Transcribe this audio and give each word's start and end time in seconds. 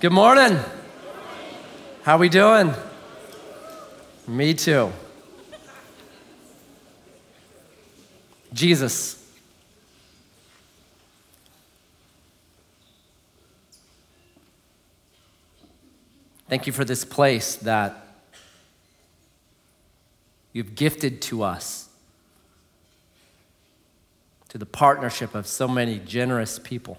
Good 0.00 0.12
morning. 0.12 0.56
How 2.04 2.14
are 2.14 2.18
we 2.18 2.28
doing? 2.28 2.72
Me 4.28 4.54
too. 4.54 4.92
Jesus. 8.52 9.20
Thank 16.48 16.68
you 16.68 16.72
for 16.72 16.84
this 16.84 17.04
place 17.04 17.56
that 17.56 18.06
you've 20.52 20.76
gifted 20.76 21.20
to 21.22 21.42
us, 21.42 21.88
to 24.50 24.58
the 24.58 24.64
partnership 24.64 25.34
of 25.34 25.48
so 25.48 25.66
many 25.66 25.98
generous 25.98 26.60
people. 26.60 26.98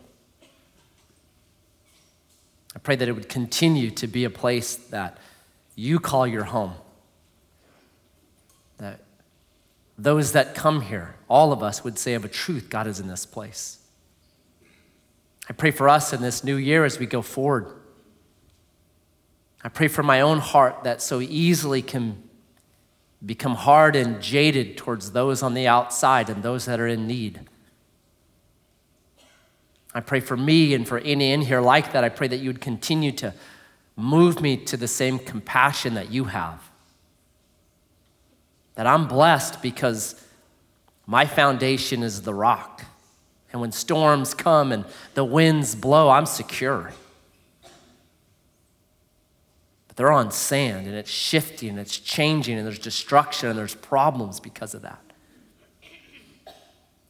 I 2.75 2.79
pray 2.79 2.95
that 2.95 3.07
it 3.07 3.13
would 3.13 3.29
continue 3.29 3.89
to 3.91 4.07
be 4.07 4.23
a 4.25 4.29
place 4.29 4.75
that 4.75 5.17
you 5.75 5.99
call 5.99 6.27
your 6.27 6.45
home. 6.45 6.73
That 8.77 9.01
those 9.97 10.31
that 10.33 10.55
come 10.55 10.81
here, 10.81 11.15
all 11.27 11.51
of 11.51 11.63
us 11.63 11.83
would 11.83 11.97
say 11.97 12.13
of 12.13 12.23
a 12.23 12.29
truth, 12.29 12.69
God 12.69 12.87
is 12.87 12.99
in 12.99 13.07
this 13.07 13.25
place. 13.25 13.79
I 15.49 15.53
pray 15.53 15.71
for 15.71 15.89
us 15.89 16.13
in 16.13 16.21
this 16.21 16.43
new 16.43 16.55
year 16.55 16.85
as 16.85 16.99
we 16.99 17.05
go 17.05 17.21
forward. 17.21 17.73
I 19.63 19.69
pray 19.69 19.87
for 19.87 20.03
my 20.03 20.21
own 20.21 20.39
heart 20.39 20.83
that 20.83 21.01
so 21.01 21.19
easily 21.19 21.81
can 21.81 22.23
become 23.25 23.55
hard 23.55 23.95
and 23.95 24.21
jaded 24.21 24.77
towards 24.77 25.11
those 25.11 25.43
on 25.43 25.53
the 25.53 25.67
outside 25.67 26.29
and 26.29 26.43
those 26.43 26.65
that 26.65 26.79
are 26.79 26.87
in 26.87 27.07
need. 27.07 27.41
I 29.93 30.01
pray 30.01 30.19
for 30.19 30.37
me 30.37 30.73
and 30.73 30.87
for 30.87 30.99
any 30.99 31.31
in 31.31 31.41
here 31.41 31.61
like 31.61 31.93
that. 31.93 32.03
I 32.03 32.09
pray 32.09 32.27
that 32.27 32.37
you 32.37 32.49
would 32.49 32.61
continue 32.61 33.11
to 33.13 33.33
move 33.95 34.39
me 34.39 34.55
to 34.55 34.77
the 34.77 34.87
same 34.87 35.19
compassion 35.19 35.95
that 35.95 36.11
you 36.11 36.25
have. 36.25 36.69
That 38.75 38.87
I'm 38.87 39.07
blessed 39.07 39.61
because 39.61 40.23
my 41.05 41.25
foundation 41.25 42.03
is 42.03 42.21
the 42.21 42.33
rock. 42.33 42.85
And 43.51 43.59
when 43.61 43.71
storms 43.71 44.33
come 44.35 44.71
and 44.71 44.85
the 45.15 45.25
winds 45.25 45.75
blow, 45.75 46.09
I'm 46.09 46.27
secure. 46.27 46.93
But 49.87 49.97
they're 49.97 50.11
on 50.11 50.31
sand 50.31 50.85
and 50.85 50.95
it's 50.95 51.09
shifting 51.09 51.69
and 51.69 51.79
it's 51.79 51.97
changing 51.97 52.57
and 52.57 52.65
there's 52.65 52.79
destruction 52.79 53.49
and 53.49 53.57
there's 53.57 53.73
problems 53.73 54.39
because 54.39 54.75
of 54.75 54.83
that. 54.83 55.01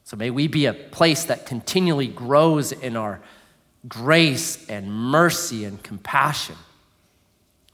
So 0.09 0.17
may 0.17 0.31
we 0.31 0.47
be 0.47 0.65
a 0.65 0.73
place 0.73 1.25
that 1.25 1.45
continually 1.45 2.07
grows 2.07 2.71
in 2.71 2.95
our 2.95 3.21
grace 3.87 4.67
and 4.67 4.91
mercy 4.91 5.65
and 5.65 5.83
compassion 5.83 6.55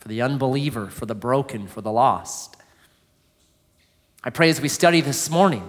for 0.01 0.09
the 0.09 0.21
unbeliever, 0.21 0.87
for 0.87 1.05
the 1.05 1.15
broken, 1.15 1.65
for 1.69 1.79
the 1.79 1.93
lost. 1.93 2.57
I 4.21 4.31
pray 4.31 4.49
as 4.49 4.59
we 4.59 4.67
study 4.67 4.99
this 4.99 5.29
morning 5.29 5.63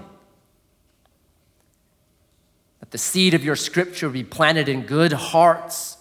that 2.81 2.91
the 2.91 2.99
seed 2.99 3.35
of 3.35 3.45
your 3.45 3.55
scripture 3.55 4.09
be 4.09 4.25
planted 4.25 4.69
in 4.69 4.87
good 4.87 5.13
hearts 5.13 5.99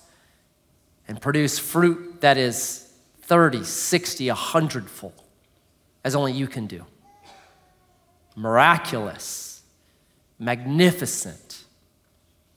and 1.07 1.21
produce 1.21 1.59
fruit 1.59 2.21
that 2.21 2.39
is 2.39 2.91
30, 3.21 3.63
60, 3.63 4.29
100 4.29 4.89
fold, 4.89 5.21
as 6.03 6.15
only 6.15 6.31
you 6.31 6.47
can 6.47 6.65
do. 6.65 6.87
Miraculous 8.35 9.44
magnificent 10.39 11.63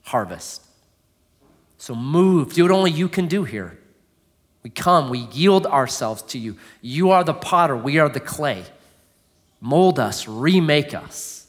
harvest. 0.04 0.64
So 1.78 1.94
move, 1.94 2.54
do 2.54 2.62
what 2.62 2.72
only 2.72 2.90
you 2.90 3.08
can 3.08 3.26
do 3.26 3.44
here. 3.44 3.78
We 4.62 4.70
come, 4.70 5.10
we 5.10 5.18
yield 5.18 5.66
ourselves 5.66 6.22
to 6.22 6.38
you. 6.38 6.56
You 6.82 7.10
are 7.10 7.22
the 7.22 7.34
potter, 7.34 7.76
we 7.76 7.98
are 7.98 8.08
the 8.08 8.20
clay. 8.20 8.64
Mold 9.60 9.98
us, 9.98 10.28
remake 10.28 10.94
us 10.94 11.46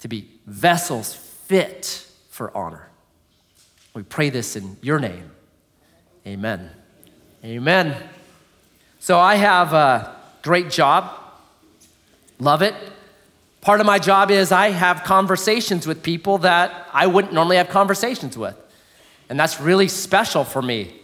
to 0.00 0.08
be 0.08 0.28
vessels 0.46 1.14
fit 1.14 2.06
for 2.30 2.56
honor. 2.56 2.88
We 3.94 4.02
pray 4.02 4.30
this 4.30 4.56
in 4.56 4.76
your 4.82 4.98
name. 4.98 5.30
Amen. 6.26 6.70
Amen. 7.44 7.96
So 8.98 9.18
I 9.18 9.36
have 9.36 9.72
a 9.72 10.16
great 10.42 10.70
job. 10.70 11.12
Love 12.38 12.62
it. 12.62 12.74
Part 13.66 13.80
of 13.80 13.86
my 13.86 13.98
job 13.98 14.30
is 14.30 14.52
I 14.52 14.70
have 14.70 15.02
conversations 15.02 15.88
with 15.88 16.00
people 16.04 16.38
that 16.38 16.88
I 16.92 17.08
wouldn't 17.08 17.34
normally 17.34 17.56
have 17.56 17.68
conversations 17.68 18.38
with. 18.38 18.54
And 19.28 19.40
that's 19.40 19.60
really 19.60 19.88
special 19.88 20.44
for 20.44 20.62
me. 20.62 20.94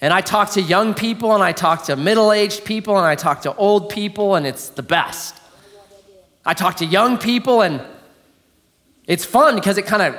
And 0.00 0.10
I 0.10 0.22
talk 0.22 0.52
to 0.52 0.62
young 0.62 0.94
people, 0.94 1.34
and 1.34 1.44
I 1.44 1.52
talk 1.52 1.84
to 1.84 1.96
middle 1.96 2.32
aged 2.32 2.64
people, 2.64 2.96
and 2.96 3.04
I 3.04 3.16
talk 3.16 3.42
to 3.42 3.54
old 3.54 3.90
people, 3.90 4.34
and 4.34 4.46
it's 4.46 4.70
the 4.70 4.82
best. 4.82 5.36
I 6.42 6.54
talk 6.54 6.76
to 6.76 6.86
young 6.86 7.18
people, 7.18 7.60
and 7.60 7.82
it's 9.06 9.26
fun 9.26 9.56
because 9.56 9.76
it 9.76 9.84
kind 9.84 10.00
of 10.00 10.18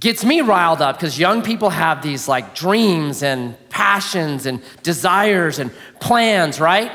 gets 0.00 0.24
me 0.24 0.40
riled 0.40 0.80
up 0.80 0.96
because 0.96 1.18
young 1.18 1.42
people 1.42 1.68
have 1.68 2.02
these 2.02 2.28
like 2.28 2.54
dreams 2.54 3.22
and 3.22 3.58
passions 3.68 4.46
and 4.46 4.62
desires 4.82 5.58
and 5.58 5.70
plans, 6.00 6.58
right? 6.58 6.90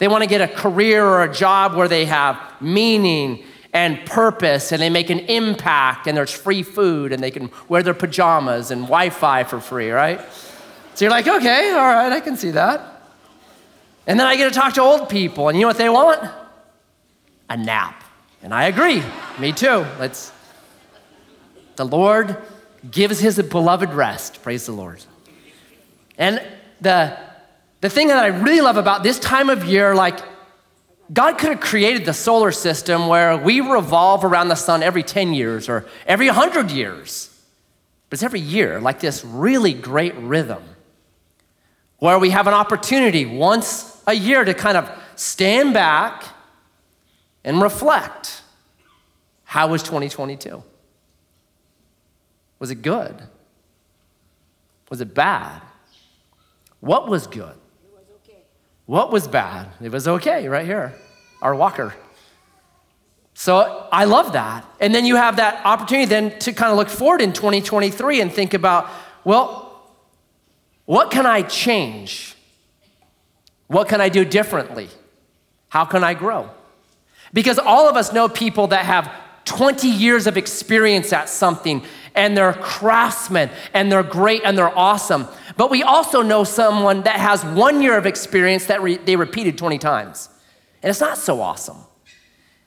They 0.00 0.08
want 0.08 0.24
to 0.24 0.28
get 0.28 0.40
a 0.40 0.48
career 0.48 1.04
or 1.04 1.24
a 1.24 1.32
job 1.32 1.74
where 1.74 1.86
they 1.86 2.06
have 2.06 2.40
meaning 2.58 3.44
and 3.74 4.02
purpose 4.06 4.72
and 4.72 4.80
they 4.80 4.88
make 4.88 5.10
an 5.10 5.18
impact 5.20 6.06
and 6.06 6.16
there's 6.16 6.32
free 6.32 6.62
food 6.62 7.12
and 7.12 7.22
they 7.22 7.30
can 7.30 7.50
wear 7.68 7.82
their 7.82 7.92
pajamas 7.92 8.70
and 8.70 8.84
Wi 8.84 9.10
Fi 9.10 9.44
for 9.44 9.60
free, 9.60 9.90
right? 9.90 10.18
So 10.94 11.04
you're 11.04 11.10
like, 11.10 11.28
okay, 11.28 11.72
all 11.72 11.76
right, 11.76 12.10
I 12.10 12.20
can 12.20 12.38
see 12.38 12.50
that. 12.52 13.02
And 14.06 14.18
then 14.18 14.26
I 14.26 14.36
get 14.36 14.50
to 14.50 14.58
talk 14.58 14.72
to 14.74 14.80
old 14.80 15.10
people 15.10 15.50
and 15.50 15.58
you 15.58 15.62
know 15.62 15.68
what 15.68 15.76
they 15.76 15.90
want? 15.90 16.30
A 17.50 17.58
nap. 17.58 18.02
And 18.42 18.54
I 18.54 18.64
agree, 18.64 19.02
me 19.38 19.52
too. 19.52 19.84
Let's, 19.98 20.32
the 21.76 21.84
Lord 21.84 22.38
gives 22.90 23.20
his 23.20 23.38
beloved 23.42 23.92
rest. 23.92 24.42
Praise 24.42 24.64
the 24.64 24.72
Lord. 24.72 25.04
And 26.16 26.42
the 26.80 27.18
the 27.80 27.88
thing 27.88 28.08
that 28.08 28.18
I 28.18 28.28
really 28.28 28.60
love 28.60 28.76
about 28.76 29.02
this 29.02 29.18
time 29.18 29.50
of 29.50 29.64
year, 29.64 29.94
like, 29.94 30.18
God 31.12 31.38
could 31.38 31.50
have 31.50 31.60
created 31.60 32.04
the 32.04 32.12
solar 32.12 32.52
system 32.52 33.08
where 33.08 33.36
we 33.36 33.60
revolve 33.60 34.24
around 34.24 34.48
the 34.48 34.54
sun 34.54 34.82
every 34.82 35.02
10 35.02 35.34
years 35.34 35.68
or 35.68 35.86
every 36.06 36.26
100 36.26 36.70
years. 36.70 37.26
But 38.08 38.16
it's 38.16 38.22
every 38.22 38.40
year, 38.40 38.80
like 38.80 39.00
this 39.00 39.24
really 39.24 39.72
great 39.72 40.14
rhythm 40.16 40.62
where 41.98 42.18
we 42.18 42.30
have 42.30 42.46
an 42.46 42.54
opportunity 42.54 43.26
once 43.26 44.02
a 44.06 44.14
year 44.14 44.44
to 44.44 44.54
kind 44.54 44.76
of 44.76 44.90
stand 45.16 45.74
back 45.74 46.24
and 47.44 47.60
reflect. 47.60 48.42
How 49.44 49.68
was 49.68 49.82
2022? 49.82 50.62
Was 52.58 52.70
it 52.70 52.82
good? 52.82 53.22
Was 54.90 55.00
it 55.00 55.14
bad? 55.14 55.62
What 56.80 57.08
was 57.08 57.26
good? 57.26 57.54
What 58.90 59.12
was 59.12 59.28
bad? 59.28 59.68
It 59.80 59.92
was 59.92 60.08
okay 60.08 60.48
right 60.48 60.66
here, 60.66 60.92
our 61.40 61.54
walker. 61.54 61.94
So 63.34 63.86
I 63.92 64.04
love 64.04 64.32
that. 64.32 64.64
And 64.80 64.92
then 64.92 65.04
you 65.04 65.14
have 65.14 65.36
that 65.36 65.64
opportunity 65.64 66.06
then 66.06 66.36
to 66.40 66.52
kind 66.52 66.72
of 66.72 66.76
look 66.76 66.88
forward 66.88 67.20
in 67.20 67.32
2023 67.32 68.20
and 68.20 68.32
think 68.32 68.52
about, 68.52 68.90
well, 69.22 69.80
what 70.86 71.12
can 71.12 71.24
I 71.24 71.42
change? 71.42 72.34
What 73.68 73.86
can 73.86 74.00
I 74.00 74.08
do 74.08 74.24
differently? 74.24 74.88
How 75.68 75.84
can 75.84 76.02
I 76.02 76.14
grow? 76.14 76.50
Because 77.32 77.60
all 77.60 77.88
of 77.88 77.94
us 77.94 78.12
know 78.12 78.28
people 78.28 78.66
that 78.66 78.86
have 78.86 79.08
20 79.44 79.86
years 79.86 80.26
of 80.26 80.36
experience 80.36 81.12
at 81.12 81.28
something 81.28 81.84
and 82.14 82.36
they're 82.36 82.52
craftsmen 82.52 83.50
and 83.74 83.90
they're 83.90 84.02
great 84.02 84.42
and 84.44 84.56
they're 84.56 84.76
awesome. 84.76 85.26
But 85.56 85.70
we 85.70 85.82
also 85.82 86.22
know 86.22 86.44
someone 86.44 87.02
that 87.02 87.18
has 87.18 87.44
one 87.44 87.82
year 87.82 87.96
of 87.96 88.06
experience 88.06 88.66
that 88.66 88.82
re- 88.82 88.96
they 88.96 89.16
repeated 89.16 89.58
20 89.58 89.78
times. 89.78 90.28
And 90.82 90.90
it's 90.90 91.00
not 91.00 91.18
so 91.18 91.40
awesome. 91.40 91.78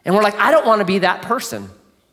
And 0.06 0.16
we're 0.16 0.24
like, 0.24 0.36
I 0.36 0.52
don't 0.52 0.66
want 0.66 0.80
to 0.80 0.86
be 0.86 1.00
that 1.00 1.22
person. 1.22 1.70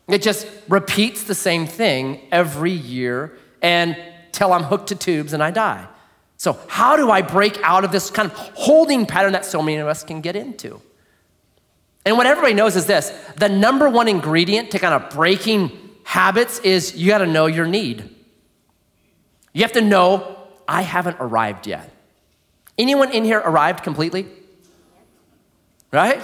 It 0.08 0.22
just 0.22 0.46
repeats 0.68 1.24
the 1.24 1.34
same 1.34 1.66
thing 1.66 2.20
every 2.32 2.72
year 2.72 3.36
and 3.62 3.96
till 4.32 4.52
I'm 4.52 4.64
hooked 4.64 4.88
to 4.88 4.94
tubes 4.94 5.32
and 5.32 5.42
I 5.42 5.50
die. 5.50 5.86
So, 6.36 6.58
how 6.68 6.96
do 6.96 7.10
I 7.10 7.20
break 7.20 7.58
out 7.62 7.84
of 7.84 7.92
this 7.92 8.10
kind 8.10 8.30
of 8.30 8.36
holding 8.38 9.04
pattern 9.04 9.32
that 9.32 9.44
so 9.44 9.60
many 9.60 9.76
of 9.76 9.86
us 9.86 10.02
can 10.02 10.22
get 10.22 10.36
into? 10.36 10.80
And 12.06 12.16
what 12.16 12.26
everybody 12.26 12.54
knows 12.54 12.76
is 12.76 12.86
this 12.86 13.10
the 13.36 13.48
number 13.48 13.88
one 13.88 14.08
ingredient 14.08 14.70
to 14.70 14.78
kind 14.78 14.94
of 14.94 15.10
breaking 15.10 15.70
habits 16.10 16.58
is 16.64 16.96
you 16.96 17.06
got 17.06 17.18
to 17.18 17.26
know 17.26 17.46
your 17.46 17.68
need. 17.68 18.12
You 19.52 19.62
have 19.62 19.74
to 19.74 19.80
know, 19.80 20.38
I 20.66 20.82
haven't 20.82 21.18
arrived 21.20 21.68
yet. 21.68 21.88
Anyone 22.76 23.12
in 23.12 23.24
here 23.24 23.38
arrived 23.38 23.84
completely? 23.84 24.26
Right? 25.92 26.20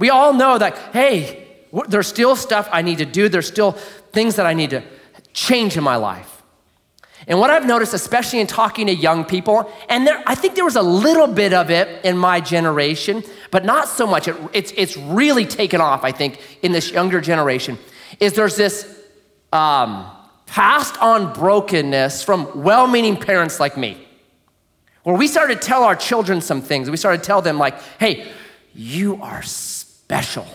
We 0.00 0.10
all 0.10 0.32
know 0.32 0.58
that, 0.58 0.76
hey, 0.92 1.46
there's 1.86 2.08
still 2.08 2.34
stuff 2.34 2.68
I 2.72 2.82
need 2.82 2.98
to 2.98 3.04
do, 3.04 3.28
there's 3.28 3.46
still 3.46 3.72
things 4.10 4.34
that 4.36 4.46
I 4.46 4.54
need 4.54 4.70
to 4.70 4.82
change 5.32 5.76
in 5.76 5.84
my 5.84 5.94
life. 5.94 6.42
And 7.28 7.38
what 7.38 7.50
I've 7.50 7.66
noticed, 7.66 7.94
especially 7.94 8.40
in 8.40 8.48
talking 8.48 8.88
to 8.88 8.94
young 8.94 9.24
people, 9.24 9.70
and 9.88 10.04
there, 10.04 10.20
I 10.26 10.34
think 10.34 10.56
there 10.56 10.64
was 10.64 10.74
a 10.74 10.82
little 10.82 11.28
bit 11.28 11.52
of 11.52 11.70
it 11.70 12.04
in 12.04 12.18
my 12.18 12.40
generation, 12.40 13.22
but 13.52 13.64
not 13.64 13.86
so 13.86 14.04
much. 14.04 14.26
It, 14.26 14.34
it's, 14.52 14.72
it's 14.76 14.96
really 14.96 15.44
taken 15.44 15.80
off, 15.80 16.02
I 16.02 16.10
think, 16.10 16.40
in 16.62 16.72
this 16.72 16.90
younger 16.90 17.20
generation, 17.20 17.78
is 18.18 18.32
there's 18.32 18.56
this 18.56 18.97
um, 19.52 20.10
passed 20.46 20.96
on 20.98 21.32
brokenness 21.32 22.22
from 22.22 22.62
well 22.62 22.86
meaning 22.86 23.16
parents 23.16 23.60
like 23.60 23.76
me, 23.76 23.96
where 25.02 25.16
we 25.16 25.26
started 25.26 25.60
to 25.60 25.66
tell 25.66 25.84
our 25.84 25.96
children 25.96 26.40
some 26.40 26.62
things. 26.62 26.90
We 26.90 26.96
started 26.96 27.22
to 27.22 27.26
tell 27.26 27.42
them, 27.42 27.58
like, 27.58 27.80
hey, 27.98 28.30
you 28.74 29.22
are 29.22 29.42
special, 29.42 30.46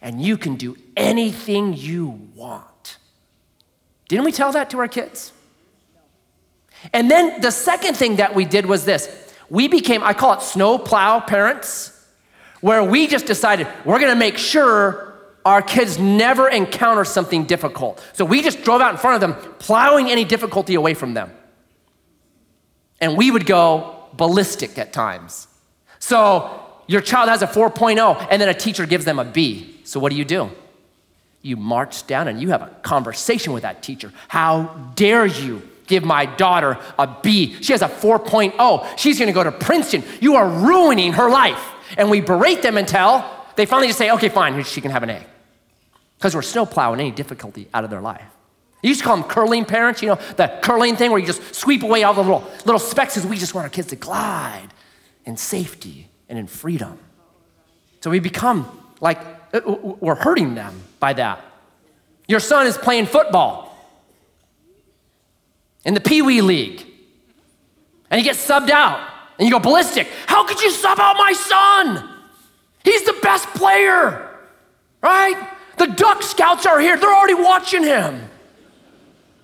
and 0.00 0.20
you 0.20 0.36
can 0.36 0.56
do 0.56 0.76
anything 0.96 1.74
you 1.74 2.28
want. 2.34 2.98
Didn't 4.08 4.24
we 4.24 4.32
tell 4.32 4.52
that 4.52 4.70
to 4.70 4.78
our 4.78 4.88
kids? 4.88 5.32
And 6.92 7.10
then 7.10 7.40
the 7.40 7.50
second 7.50 7.96
thing 7.96 8.16
that 8.16 8.34
we 8.34 8.44
did 8.44 8.66
was 8.66 8.84
this 8.84 9.08
we 9.48 9.68
became, 9.68 10.02
I 10.02 10.14
call 10.14 10.34
it 10.34 10.42
snowplow 10.42 11.20
parents, 11.20 12.06
where 12.60 12.82
we 12.84 13.06
just 13.06 13.26
decided 13.26 13.66
we're 13.84 14.00
gonna 14.00 14.14
make 14.14 14.38
sure 14.38 15.09
our 15.44 15.62
kids 15.62 15.98
never 15.98 16.48
encounter 16.48 17.04
something 17.04 17.44
difficult. 17.44 18.04
So 18.12 18.24
we 18.24 18.42
just 18.42 18.62
drove 18.62 18.80
out 18.80 18.92
in 18.92 18.98
front 18.98 19.14
of 19.14 19.20
them, 19.20 19.52
plowing 19.58 20.10
any 20.10 20.24
difficulty 20.24 20.74
away 20.74 20.94
from 20.94 21.14
them. 21.14 21.32
And 23.00 23.16
we 23.16 23.30
would 23.30 23.46
go 23.46 24.08
ballistic 24.12 24.78
at 24.78 24.92
times. 24.92 25.48
So 25.98 26.60
your 26.86 27.00
child 27.00 27.28
has 27.28 27.40
a 27.40 27.46
4.0, 27.46 28.28
and 28.30 28.42
then 28.42 28.48
a 28.48 28.54
teacher 28.54 28.84
gives 28.84 29.04
them 29.04 29.18
a 29.18 29.24
B. 29.24 29.80
So 29.84 29.98
what 29.98 30.10
do 30.10 30.16
you 30.16 30.24
do? 30.24 30.50
You 31.42 31.56
march 31.56 32.06
down 32.06 32.28
and 32.28 32.40
you 32.40 32.50
have 32.50 32.62
a 32.62 32.68
conversation 32.82 33.54
with 33.54 33.62
that 33.62 33.82
teacher. 33.82 34.12
How 34.28 34.92
dare 34.94 35.24
you 35.24 35.62
give 35.86 36.04
my 36.04 36.26
daughter 36.26 36.78
a 36.98 37.16
B? 37.22 37.56
She 37.62 37.72
has 37.72 37.80
a 37.80 37.88
4.0. 37.88 38.98
She's 38.98 39.18
gonna 39.18 39.32
go 39.32 39.42
to 39.42 39.52
Princeton. 39.52 40.04
You 40.20 40.34
are 40.34 40.48
ruining 40.48 41.14
her 41.14 41.30
life. 41.30 41.64
And 41.96 42.10
we 42.10 42.20
berate 42.20 42.60
them 42.60 42.76
until 42.76 43.24
they 43.60 43.66
finally 43.66 43.88
just 43.88 43.98
say, 43.98 44.10
okay, 44.10 44.28
fine, 44.28 44.62
she 44.64 44.80
can 44.80 44.90
have 44.90 45.02
an 45.02 45.10
A. 45.10 45.26
Because 46.16 46.34
we're 46.34 46.42
snowplowing 46.42 46.98
any 46.98 47.10
difficulty 47.10 47.68
out 47.74 47.84
of 47.84 47.90
their 47.90 48.00
life. 48.00 48.24
You 48.82 48.88
used 48.88 49.00
to 49.00 49.06
call 49.06 49.16
them 49.16 49.28
curling 49.28 49.66
parents, 49.66 50.00
you 50.00 50.08
know, 50.08 50.18
the 50.36 50.58
curling 50.62 50.96
thing 50.96 51.10
where 51.10 51.20
you 51.20 51.26
just 51.26 51.54
sweep 51.54 51.82
away 51.82 52.02
all 52.02 52.14
the 52.14 52.22
little, 52.22 52.50
little 52.64 52.78
specks 52.78 53.14
because 53.14 53.28
we 53.28 53.36
just 53.36 53.54
want 53.54 53.64
our 53.64 53.70
kids 53.70 53.88
to 53.88 53.96
glide 53.96 54.68
in 55.26 55.36
safety 55.36 56.08
and 56.28 56.38
in 56.38 56.46
freedom. 56.46 56.98
So 58.00 58.10
we 58.10 58.20
become 58.20 58.66
like 59.00 59.18
uh, 59.52 59.60
we're 60.00 60.14
hurting 60.14 60.54
them 60.54 60.80
by 60.98 61.12
that. 61.14 61.44
Your 62.26 62.40
son 62.40 62.66
is 62.66 62.78
playing 62.78 63.06
football 63.06 63.76
in 65.84 65.92
the 65.92 66.00
Pee 66.00 66.22
Wee 66.22 66.40
League, 66.40 66.86
and 68.10 68.18
he 68.18 68.24
gets 68.24 68.46
subbed 68.46 68.70
out, 68.70 69.06
and 69.38 69.46
you 69.46 69.52
go 69.52 69.58
ballistic. 69.58 70.08
How 70.26 70.46
could 70.46 70.62
you 70.62 70.70
sub 70.70 70.98
out 70.98 71.16
my 71.16 71.32
son? 71.32 72.09
He's 72.84 73.04
the 73.04 73.18
best 73.22 73.46
player, 73.48 74.38
right? 75.02 75.48
The 75.76 75.86
Duck 75.86 76.22
Scouts 76.22 76.66
are 76.66 76.80
here, 76.80 76.96
they're 76.96 77.14
already 77.14 77.34
watching 77.34 77.82
him. 77.82 78.28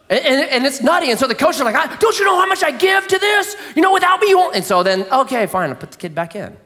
And, 0.08 0.24
and, 0.24 0.50
and, 0.50 0.66
it's 0.66 0.80
nutty. 0.82 1.10
And 1.10 1.18
so 1.18 1.26
the 1.26 1.34
coach 1.34 1.56
is 1.56 1.62
like, 1.62 1.98
Don't 1.98 2.18
you 2.18 2.24
know 2.24 2.38
how 2.38 2.46
much 2.46 2.62
I 2.62 2.70
give 2.70 3.08
to 3.08 3.18
this? 3.18 3.56
You 3.74 3.82
know, 3.82 3.92
without 3.92 4.20
me, 4.20 4.28
you 4.28 4.38
won't. 4.38 4.54
And 4.54 4.64
so 4.64 4.84
then, 4.84 5.02
okay, 5.10 5.46
fine, 5.46 5.70
I'll 5.70 5.76
put 5.76 5.90
the 5.90 5.96
kid 5.96 6.14
back 6.14 6.36
in. 6.36 6.56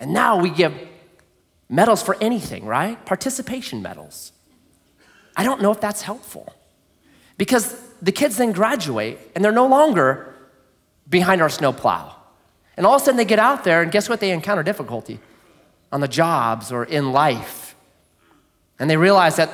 And 0.00 0.14
now 0.14 0.38
we 0.38 0.48
give 0.48 0.74
medals 1.68 2.02
for 2.02 2.16
anything, 2.20 2.64
right? 2.64 3.04
Participation 3.04 3.82
medals. 3.82 4.32
I 5.36 5.44
don't 5.44 5.60
know 5.60 5.70
if 5.70 5.80
that's 5.80 6.02
helpful 6.02 6.52
because 7.36 7.78
the 8.00 8.12
kids 8.12 8.36
then 8.36 8.52
graduate 8.52 9.18
and 9.34 9.44
they're 9.44 9.52
no 9.52 9.66
longer 9.66 10.34
behind 11.08 11.40
our 11.40 11.48
snowplow. 11.48 12.14
And 12.76 12.86
all 12.86 12.94
of 12.94 13.02
a 13.02 13.04
sudden 13.04 13.16
they 13.16 13.24
get 13.24 13.38
out 13.38 13.64
there 13.64 13.82
and 13.82 13.90
guess 13.92 14.08
what? 14.08 14.20
They 14.20 14.30
encounter 14.30 14.62
difficulty 14.62 15.20
on 15.90 16.00
the 16.00 16.08
jobs 16.08 16.72
or 16.72 16.84
in 16.84 17.12
life. 17.12 17.74
And 18.78 18.88
they 18.88 18.96
realize 18.96 19.36
that 19.36 19.50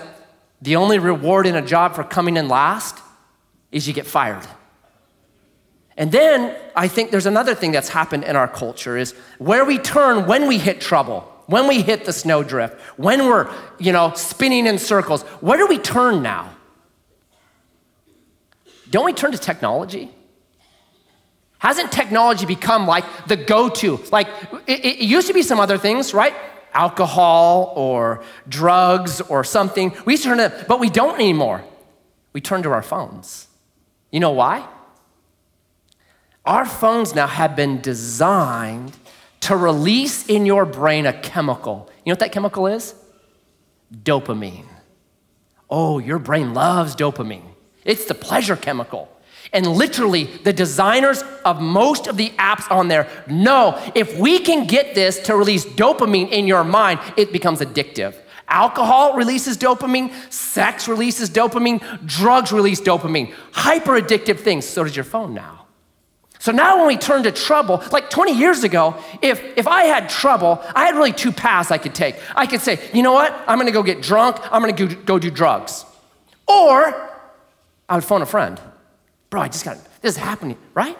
the 0.63 0.77
only 0.77 0.99
reward 0.99 1.47
in 1.47 1.57
a 1.57 1.63
job 1.63 1.95
for 1.95 2.05
coming 2.05 2.37
in 2.37 2.49
last 2.49 2.97
is 3.71 3.87
you 3.87 3.95
get 3.95 4.07
fired. 4.07 4.47
And 5.97 6.13
then 6.13 6.57
I 6.77 6.87
think 6.89 7.11
there's 7.11 7.27
another 7.27 7.55
thing 7.55 7.73
that's 7.73 7.89
happened 7.89 8.25
in 8.25 8.37
our 8.37 8.49
culture 8.49 8.97
is 8.97 9.13
where 9.39 9.65
we 9.65 9.79
turn 9.79 10.27
when 10.27 10.47
we 10.47 10.59
hit 10.59 10.81
trouble 10.81 11.33
when 11.49 11.67
we 11.67 11.81
hit 11.81 12.05
the 12.05 12.13
snowdrift, 12.13 12.79
when 12.99 13.27
we're, 13.27 13.51
you 13.79 13.91
know, 13.91 14.13
spinning 14.15 14.67
in 14.67 14.79
circles, 14.79 15.23
where 15.41 15.57
do 15.57 15.67
we 15.67 15.79
turn 15.79 16.23
now? 16.23 16.55
Don't 18.91 19.07
we 19.07 19.15
turn 19.15 19.33
to 19.33 19.39
technology? 19.39 20.11
Hasn't 21.59 21.91
technology 21.91 22.47
become 22.47 22.87
like 22.87 23.05
the 23.27 23.37
go 23.37 23.69
to? 23.69 24.01
Like, 24.13 24.29
it, 24.67 24.85
it, 24.85 24.99
used 25.01 25.27
to 25.27 25.35
be 25.35 25.43
some 25.43 25.59
other 25.59 25.77
things, 25.77 26.15
right? 26.15 26.35
Alcohol 26.73 27.73
or 27.75 28.23
drugs 28.49 29.21
or 29.21 29.43
something. 29.43 29.93
We 30.05 30.13
used 30.13 30.23
to 30.23 30.29
turn 30.29 30.39
to, 30.39 30.65
but 30.69 30.79
we 30.79 30.89
don't 30.89 31.17
anymore. 31.17 31.65
We 32.33 32.41
turn 32.41 32.63
to 32.63 32.71
our 32.71 32.83
phones. 32.83 33.49
You 34.13 34.21
know 34.21 34.31
why? 34.31 34.67
Our 36.45 36.65
phones 36.65 37.15
now 37.15 37.27
have 37.27 37.57
been 37.57 37.81
designed 37.81 38.97
to 39.41 39.57
release 39.57 40.27
in 40.27 40.47
your 40.47 40.65
brain 40.65 41.07
a 41.07 41.13
chemical. 41.13 41.91
You 42.05 42.11
know 42.11 42.13
what 42.13 42.21
that 42.21 42.33
chemical 42.33 42.67
is? 42.69 42.95
Dopamine. 43.93 44.67
Oh, 45.69 45.99
your 45.99 46.19
brain 46.19 46.55
loves 46.55 46.95
dopamine. 46.95 47.55
It's 47.85 48.07
the 48.07 48.15
pleasure 48.15 48.57
chemical. 48.57 49.11
And 49.53 49.67
literally, 49.67 50.25
the 50.25 50.53
designers 50.53 51.23
of 51.45 51.61
most 51.61 52.07
of 52.07 52.17
the 52.17 52.31
apps 52.31 52.71
on 52.71 52.89
there 52.89 53.09
know 53.27 53.81
if 53.95 54.19
we 54.19 54.41
can 54.41 54.67
get 54.67 54.95
this 54.95 55.19
to 55.21 55.37
release 55.37 55.65
dopamine 55.65 56.31
in 56.31 56.47
your 56.47 56.65
mind, 56.65 57.01
it 57.17 57.33
becomes 57.33 57.61
addictive. 57.61 58.15
Alcohol 58.49 59.15
releases 59.15 59.59
dopamine, 59.59 60.13
sex 60.33 60.89
releases 60.89 61.31
dopamine, 61.31 62.07
drugs 62.07 62.51
release 62.53 62.81
dopamine. 62.81 63.33
Hyper 63.53 64.01
addictive 64.01 64.41
things, 64.41 64.67
so 64.67 64.85
does 64.85 64.97
your 64.97 65.05
phone 65.05 65.35
now. 65.35 65.67
So 66.39 66.53
now 66.53 66.79
when 66.79 66.87
we 66.87 66.97
turn 66.97 67.25
to 67.25 67.33
trouble, 67.33 67.83
like 67.91 68.11
20 68.11 68.33
years 68.33 68.65
ago, 68.65 68.95
if, 69.21 69.43
if 69.57 69.67
I 69.67 69.85
had 69.85 70.09
trouble, 70.09 70.63
I 70.75 70.87
had 70.87 70.95
really 70.95 71.13
two 71.13 71.33
paths 71.33 71.71
I 71.71 71.79
could 71.79 71.95
take. 71.95 72.17
I 72.35 72.47
could 72.47 72.61
say, 72.61 72.79
you 72.95 73.03
know 73.03 73.13
what? 73.13 73.35
I'm 73.47 73.59
gonna 73.59 73.73
go 73.73 73.83
get 73.83 74.01
drunk, 74.01 74.37
I'm 74.53 74.63
gonna 74.63 74.73
go, 74.73 74.87
go 74.87 75.19
do 75.19 75.31
drugs. 75.31 75.85
Or 76.47 77.11
I 77.89 77.97
would 77.97 78.05
phone 78.05 78.23
a 78.23 78.27
friend. 78.27 78.61
Bro, 79.31 79.43
I 79.43 79.49
just 79.49 79.65
got, 79.65 79.77
this 80.01 80.17
is 80.17 80.17
happening, 80.17 80.57
right? 80.75 80.99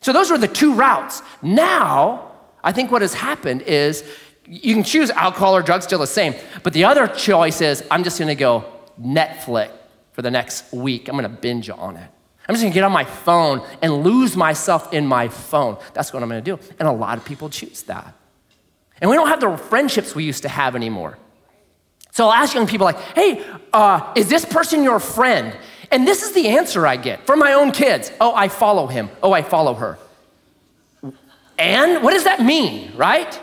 So 0.00 0.12
those 0.12 0.30
were 0.30 0.38
the 0.38 0.48
two 0.48 0.74
routes. 0.74 1.22
Now, 1.42 2.32
I 2.62 2.72
think 2.72 2.90
what 2.90 3.02
has 3.02 3.14
happened 3.14 3.62
is 3.62 4.04
you 4.46 4.74
can 4.74 4.84
choose 4.84 5.10
alcohol 5.10 5.54
or 5.54 5.62
drugs, 5.62 5.84
still 5.84 5.98
the 5.98 6.06
same. 6.06 6.34
But 6.62 6.72
the 6.72 6.84
other 6.84 7.06
choice 7.06 7.60
is 7.60 7.84
I'm 7.90 8.04
just 8.04 8.18
gonna 8.18 8.34
go 8.34 8.64
Netflix 9.00 9.70
for 10.12 10.22
the 10.22 10.30
next 10.30 10.72
week. 10.72 11.08
I'm 11.08 11.16
gonna 11.16 11.28
binge 11.28 11.68
on 11.68 11.96
it. 11.96 12.10
I'm 12.48 12.54
just 12.54 12.62
gonna 12.62 12.74
get 12.74 12.84
on 12.84 12.92
my 12.92 13.04
phone 13.04 13.62
and 13.82 14.02
lose 14.02 14.36
myself 14.36 14.92
in 14.94 15.06
my 15.06 15.28
phone. 15.28 15.76
That's 15.92 16.12
what 16.12 16.22
I'm 16.22 16.28
gonna 16.28 16.40
do. 16.40 16.58
And 16.78 16.88
a 16.88 16.92
lot 16.92 17.18
of 17.18 17.24
people 17.24 17.50
choose 17.50 17.82
that. 17.84 18.14
And 19.00 19.10
we 19.10 19.16
don't 19.16 19.28
have 19.28 19.40
the 19.40 19.56
friendships 19.56 20.14
we 20.14 20.24
used 20.24 20.42
to 20.42 20.48
have 20.48 20.74
anymore. 20.74 21.18
So 22.10 22.24
I'll 22.24 22.32
ask 22.32 22.54
young 22.54 22.66
people, 22.66 22.84
like, 22.84 22.98
hey, 23.14 23.44
uh, 23.72 24.12
is 24.16 24.28
this 24.28 24.44
person 24.44 24.82
your 24.82 24.98
friend? 24.98 25.56
And 25.90 26.06
this 26.06 26.22
is 26.22 26.32
the 26.32 26.48
answer 26.48 26.86
I 26.86 26.96
get 26.96 27.26
from 27.26 27.38
my 27.38 27.54
own 27.54 27.72
kids. 27.72 28.12
Oh, 28.20 28.34
I 28.34 28.48
follow 28.48 28.86
him. 28.86 29.10
Oh, 29.22 29.32
I 29.32 29.42
follow 29.42 29.74
her. 29.74 29.98
And 31.58 32.02
what 32.04 32.12
does 32.12 32.24
that 32.24 32.42
mean, 32.42 32.92
right? 32.96 33.40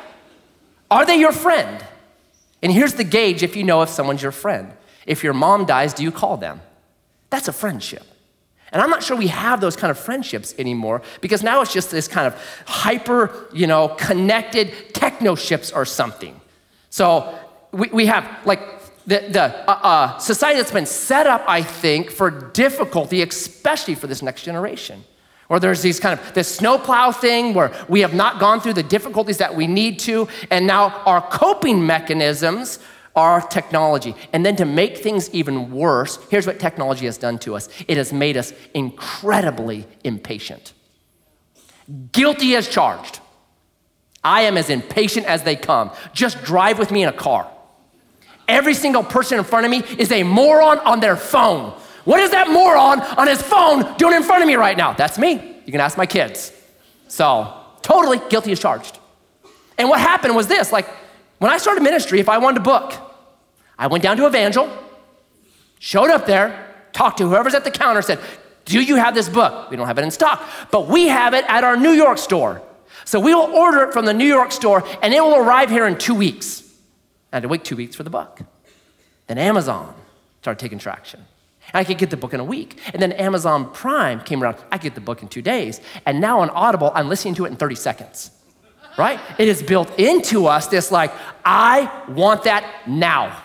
Are 0.89 1.05
they 1.05 1.17
your 1.17 1.31
friend? 1.31 1.83
And 2.61 2.71
here's 2.71 2.93
the 2.93 3.03
gauge 3.03 3.43
if 3.43 3.55
you 3.55 3.63
know 3.63 3.81
if 3.81 3.89
someone's 3.89 4.21
your 4.21 4.31
friend. 4.31 4.71
If 5.05 5.23
your 5.23 5.33
mom 5.33 5.65
dies, 5.65 5.93
do 5.93 6.03
you 6.03 6.11
call 6.11 6.37
them? 6.37 6.61
That's 7.29 7.47
a 7.47 7.53
friendship. 7.53 8.03
And 8.71 8.81
I'm 8.81 8.89
not 8.89 9.03
sure 9.03 9.15
we 9.15 9.27
have 9.27 9.61
those 9.61 9.75
kind 9.75 9.91
of 9.91 9.99
friendships 9.99 10.53
anymore 10.57 11.01
because 11.21 11.43
now 11.43 11.61
it's 11.61 11.73
just 11.73 11.91
this 11.91 12.07
kind 12.07 12.27
of 12.27 12.35
hyper, 12.65 13.47
you 13.53 13.67
know, 13.67 13.89
connected 13.89 14.93
techno 14.93 15.35
ships 15.35 15.71
or 15.71 15.85
something. 15.85 16.39
So 16.89 17.37
we, 17.71 17.89
we 17.89 18.05
have 18.07 18.27
like 18.45 18.59
the, 19.07 19.25
the 19.29 19.69
uh, 19.69 19.79
uh, 19.83 20.17
society 20.17 20.57
that's 20.57 20.71
been 20.71 20.85
set 20.85 21.27
up, 21.27 21.43
I 21.47 21.61
think, 21.61 22.11
for 22.11 22.31
difficulty, 22.31 23.21
especially 23.21 23.95
for 23.95 24.07
this 24.07 24.21
next 24.21 24.43
generation. 24.43 25.03
Or 25.47 25.59
there's 25.59 25.83
these 25.83 25.99
kind 25.99 26.19
of 26.19 26.33
this 26.33 26.53
snowplow 26.55 27.11
thing 27.11 27.53
where 27.53 27.71
we 27.87 28.01
have 28.01 28.15
not 28.15 28.39
gone 28.39 28.61
through 28.61 28.73
the 28.73 28.83
difficulties 28.83 29.37
that 29.37 29.55
we 29.55 29.67
need 29.67 29.99
to, 29.99 30.27
and 30.49 30.65
now 30.65 30.89
our 31.05 31.21
coping 31.21 31.85
mechanisms 31.85 32.79
our 33.15 33.41
technology. 33.41 34.13
And 34.33 34.45
then 34.45 34.55
to 34.57 34.65
make 34.65 34.97
things 34.97 35.29
even 35.29 35.71
worse, 35.71 36.19
here's 36.29 36.45
what 36.45 36.59
technology 36.59 37.05
has 37.05 37.17
done 37.17 37.39
to 37.39 37.55
us 37.55 37.69
it 37.87 37.97
has 37.97 38.11
made 38.11 38.37
us 38.37 38.53
incredibly 38.73 39.87
impatient. 40.03 40.73
Guilty 42.11 42.55
as 42.55 42.67
charged. 42.67 43.19
I 44.23 44.41
am 44.41 44.57
as 44.57 44.71
impatient 44.71 45.27
as 45.27 45.43
they 45.43 45.55
come. 45.55 45.91
Just 46.13 46.43
drive 46.43 46.79
with 46.79 46.91
me 46.91 47.03
in 47.03 47.09
a 47.09 47.13
car. 47.13 47.49
Every 48.47 48.73
single 48.73 49.03
person 49.03 49.37
in 49.37 49.43
front 49.43 49.65
of 49.65 49.71
me 49.71 49.83
is 49.97 50.11
a 50.11 50.23
moron 50.23 50.79
on 50.79 50.99
their 50.99 51.15
phone. 51.15 51.71
What 52.03 52.19
is 52.19 52.31
that 52.31 52.49
moron 52.49 53.01
on 53.01 53.27
his 53.27 53.41
phone 53.41 53.97
doing 53.97 54.15
in 54.15 54.23
front 54.23 54.43
of 54.43 54.47
me 54.47 54.55
right 54.55 54.77
now? 54.77 54.93
That's 54.93 55.17
me. 55.17 55.33
You 55.65 55.71
can 55.71 55.81
ask 55.81 55.97
my 55.97 56.05
kids. 56.05 56.51
So, 57.07 57.53
totally 57.81 58.19
guilty 58.29 58.51
as 58.51 58.59
charged. 58.59 58.99
And 59.77 59.89
what 59.89 59.99
happened 59.99 60.35
was 60.35 60.47
this 60.47 60.71
like, 60.71 60.87
when 61.39 61.51
I 61.51 61.57
started 61.57 61.81
ministry, 61.81 62.19
if 62.19 62.29
I 62.29 62.37
wanted 62.37 62.61
a 62.61 62.63
book, 62.63 62.93
I 63.77 63.87
went 63.87 64.03
down 64.03 64.17
to 64.17 64.27
Evangel, 64.27 64.71
showed 65.79 66.09
up 66.09 66.25
there, 66.25 66.73
talked 66.93 67.17
to 67.17 67.27
whoever's 67.27 67.55
at 67.55 67.63
the 67.63 67.71
counter, 67.71 68.01
said, 68.01 68.19
Do 68.65 68.81
you 68.81 68.95
have 68.95 69.15
this 69.15 69.27
book? 69.27 69.69
We 69.69 69.75
don't 69.75 69.87
have 69.87 69.97
it 69.97 70.03
in 70.03 70.11
stock, 70.11 70.43
but 70.71 70.87
we 70.87 71.07
have 71.07 71.33
it 71.33 71.43
at 71.47 71.63
our 71.63 71.75
New 71.75 71.91
York 71.91 72.19
store. 72.19 72.61
So 73.03 73.19
we 73.19 73.35
will 73.35 73.53
order 73.53 73.83
it 73.83 73.93
from 73.93 74.05
the 74.05 74.13
New 74.13 74.27
York 74.27 74.51
store 74.51 74.83
and 75.01 75.13
it 75.13 75.21
will 75.21 75.35
arrive 75.35 75.69
here 75.69 75.85
in 75.87 75.97
two 75.97 76.15
weeks. 76.15 76.63
I 77.35 77.39
had 77.39 77.41
to 77.41 77.49
wait 77.49 77.65
two 77.65 77.75
weeks 77.75 77.97
for 77.97 78.03
the 78.03 78.09
book. 78.09 78.39
Then 79.27 79.37
Amazon 79.37 79.93
started 80.39 80.57
taking 80.57 80.79
traction. 80.79 81.25
I 81.73 81.83
could 81.83 81.97
get 81.97 82.09
the 82.09 82.15
book 82.15 82.33
in 82.33 82.39
a 82.39 82.45
week. 82.45 82.79
And 82.93 83.01
then 83.01 83.11
Amazon 83.11 83.73
Prime 83.73 84.21
came 84.21 84.41
around. 84.41 84.55
I 84.71 84.77
get 84.77 84.95
the 84.95 85.01
book 85.01 85.21
in 85.21 85.27
two 85.27 85.41
days. 85.41 85.81
And 86.05 86.21
now 86.21 86.39
on 86.39 86.49
Audible, 86.51 86.93
I'm 86.95 87.09
listening 87.09 87.35
to 87.35 87.43
it 87.43 87.49
in 87.49 87.57
30 87.57 87.75
seconds. 87.75 88.31
Right? 88.97 89.19
It 89.37 89.49
is 89.49 89.61
built 89.61 89.99
into 89.99 90.45
us 90.45 90.67
this 90.67 90.93
like, 90.93 91.11
I 91.43 91.91
want 92.07 92.45
that 92.45 92.87
now. 92.87 93.43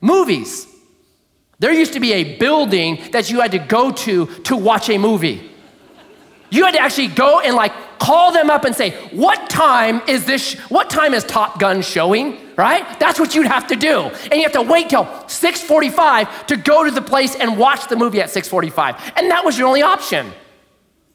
Movies. 0.00 0.68
There 1.58 1.72
used 1.72 1.94
to 1.94 2.00
be 2.00 2.12
a 2.12 2.38
building 2.38 3.02
that 3.10 3.32
you 3.32 3.40
had 3.40 3.50
to 3.50 3.58
go 3.58 3.90
to 3.90 4.26
to 4.26 4.56
watch 4.56 4.88
a 4.90 4.96
movie. 4.96 5.49
You 6.50 6.64
had 6.64 6.74
to 6.74 6.80
actually 6.80 7.08
go 7.08 7.40
and 7.40 7.54
like 7.54 7.72
call 7.98 8.32
them 8.32 8.50
up 8.50 8.64
and 8.64 8.74
say, 8.74 8.90
"What 9.12 9.48
time 9.48 10.02
is 10.08 10.24
this? 10.24 10.54
What 10.68 10.90
time 10.90 11.14
is 11.14 11.24
Top 11.24 11.58
Gun 11.58 11.82
showing?" 11.82 12.38
Right? 12.56 12.84
That's 12.98 13.18
what 13.18 13.34
you'd 13.34 13.46
have 13.46 13.68
to 13.68 13.76
do, 13.76 14.10
and 14.30 14.34
you 14.34 14.42
have 14.42 14.52
to 14.52 14.62
wait 14.62 14.90
till 14.90 15.06
6:45 15.26 16.46
to 16.46 16.56
go 16.56 16.84
to 16.84 16.90
the 16.90 17.02
place 17.02 17.34
and 17.34 17.56
watch 17.56 17.88
the 17.88 17.96
movie 17.96 18.20
at 18.20 18.30
6:45, 18.30 18.96
and 19.16 19.30
that 19.30 19.44
was 19.44 19.58
your 19.58 19.68
only 19.68 19.82
option. 19.82 20.32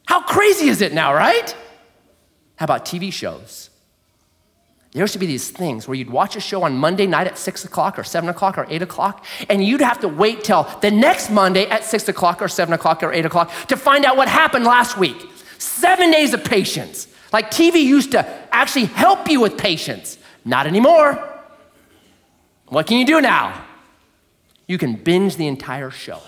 How 0.08 0.22
crazy 0.22 0.70
is 0.70 0.82
it 0.82 0.94
now, 0.94 1.14
right? 1.14 1.54
How 2.56 2.64
about 2.64 2.86
TV 2.86 3.12
shows? 3.12 3.70
There 4.96 5.04
used 5.04 5.12
to 5.12 5.20
be 5.20 5.26
these 5.26 5.50
things 5.50 5.90
where 5.90 5.96
you'd 5.96 6.10
watch 6.10 6.38
a 6.38 6.40
show 6.40 6.64
on 6.64 6.78
Monday 6.78 7.06
night 7.06 7.28
at 7.28 7.38
six 7.38 7.66
o'clock 7.66 8.00
or 8.00 8.04
seven 8.06 8.30
o'clock 8.30 8.58
or 8.58 8.66
eight 8.70 8.82
o'clock, 8.82 9.26
and 9.50 9.62
you'd 9.62 9.82
have 9.82 10.00
to 10.00 10.08
wait 10.08 10.46
till 10.46 10.64
the 10.80 10.90
next 10.90 11.30
Monday 11.30 11.68
at 11.68 11.84
six 11.84 12.08
o'clock 12.08 12.42
or 12.42 12.48
seven 12.48 12.74
o'clock 12.74 13.04
or 13.04 13.12
eight 13.12 13.26
o'clock 13.26 13.52
to 13.68 13.76
find 13.76 14.06
out 14.06 14.16
what 14.16 14.30
happened 14.30 14.64
last 14.64 14.98
week. 14.98 15.18
Seven 15.58 16.12
days 16.12 16.34
of 16.34 16.46
patience. 16.46 17.10
Like 17.34 17.52
TV 17.52 17.84
used 17.84 18.14
to 18.14 18.26
actually 18.56 18.86
help 18.86 19.30
you 19.30 19.42
with 19.42 19.58
patience. 19.58 20.18
Not 20.46 20.66
anymore. 20.66 21.42
What 22.70 22.88
can 22.88 22.98
you 22.98 23.06
do 23.06 23.20
now? 23.20 23.66
You 24.66 24.78
can 24.78 24.96
binge 24.96 25.36
the 25.36 25.48
entire 25.48 25.92
show. 25.92 26.22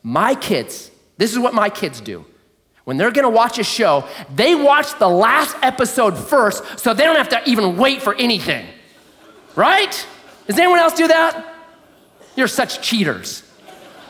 My 0.00 0.36
kids, 0.36 0.92
this 1.16 1.32
is 1.32 1.40
what 1.40 1.54
my 1.54 1.70
kids 1.70 2.00
do. 2.00 2.24
When 2.84 2.98
they're 2.98 3.10
gonna 3.10 3.30
watch 3.30 3.58
a 3.58 3.64
show, 3.64 4.06
they 4.34 4.54
watch 4.54 4.98
the 4.98 5.08
last 5.08 5.56
episode 5.62 6.16
first 6.16 6.78
so 6.78 6.92
they 6.92 7.04
don't 7.04 7.16
have 7.16 7.30
to 7.30 7.42
even 7.48 7.76
wait 7.76 8.02
for 8.02 8.14
anything. 8.14 8.66
Right? 9.56 10.06
Does 10.46 10.58
anyone 10.58 10.78
else 10.78 10.94
do 10.94 11.08
that? 11.08 11.54
You're 12.36 12.48
such 12.48 12.82
cheaters. 12.82 13.42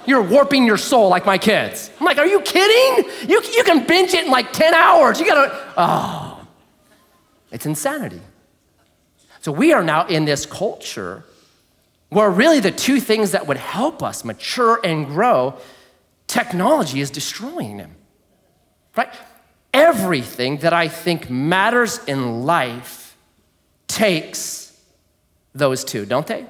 You're 0.07 0.23
warping 0.23 0.67
your 0.67 0.77
soul 0.77 1.09
like 1.09 1.25
my 1.25 1.39
kids. 1.39 1.91
I'm 1.99 2.05
like, 2.05 2.19
are 2.19 2.27
you 2.27 2.41
kidding? 2.41 3.11
You, 3.29 3.41
you 3.55 3.65
can 3.65 3.87
binge 3.87 4.13
it 4.13 4.25
in 4.25 4.31
like 4.31 4.53
10 4.53 4.75
hours. 4.75 5.21
You 5.21 5.27
gotta, 5.27 5.73
oh, 5.77 6.47
it's 7.51 7.65
insanity. 7.65 8.21
So 9.41 9.53
we 9.53 9.73
are 9.73 9.85
now 9.85 10.07
in 10.07 10.25
this 10.25 10.47
culture 10.47 11.25
where 12.09 12.29
really 12.29 12.61
the 12.61 12.71
two 12.71 13.01
things 13.01 13.31
that 13.33 13.47
would 13.47 13.57
help 13.57 14.03
us 14.03 14.25
mature 14.25 14.81
and 14.83 15.07
grow, 15.07 15.55
technology 16.27 17.01
is 17.01 17.11
destroying 17.11 17.77
them 17.77 17.95
right? 18.97 19.13
Everything 19.73 20.59
that 20.59 20.73
I 20.73 20.89
think 20.89 21.29
matters 21.29 22.01
in 22.05 22.45
life 22.45 23.17
takes 23.89 24.81
those 25.55 25.85
two, 25.85 26.05
don't 26.07 26.27
they? 26.27 26.47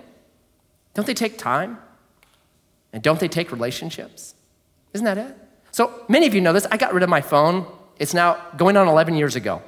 Don't 0.95 1.07
they 1.07 1.15
take 1.15 1.39
time? 1.39 1.79
And 2.93 3.03
don't 3.03 3.19
they 3.19 3.29
take 3.29 3.51
relationships? 3.51 4.35
Isn't 4.93 5.05
that 5.05 5.19
it? 5.19 5.37
So 5.73 6.05
many 6.09 6.27
of 6.27 6.35
you 6.35 6.41
know 6.41 6.53
this. 6.53 6.67
I 6.71 6.77
got 6.77 6.95
rid 6.95 7.03
of 7.03 7.09
my 7.09 7.21
phone. 7.21 7.67
It's 7.99 8.15
now 8.15 8.41
going 8.57 8.77
on 8.77 8.87
11 8.87 9.17
years 9.17 9.35
ago. 9.35 9.63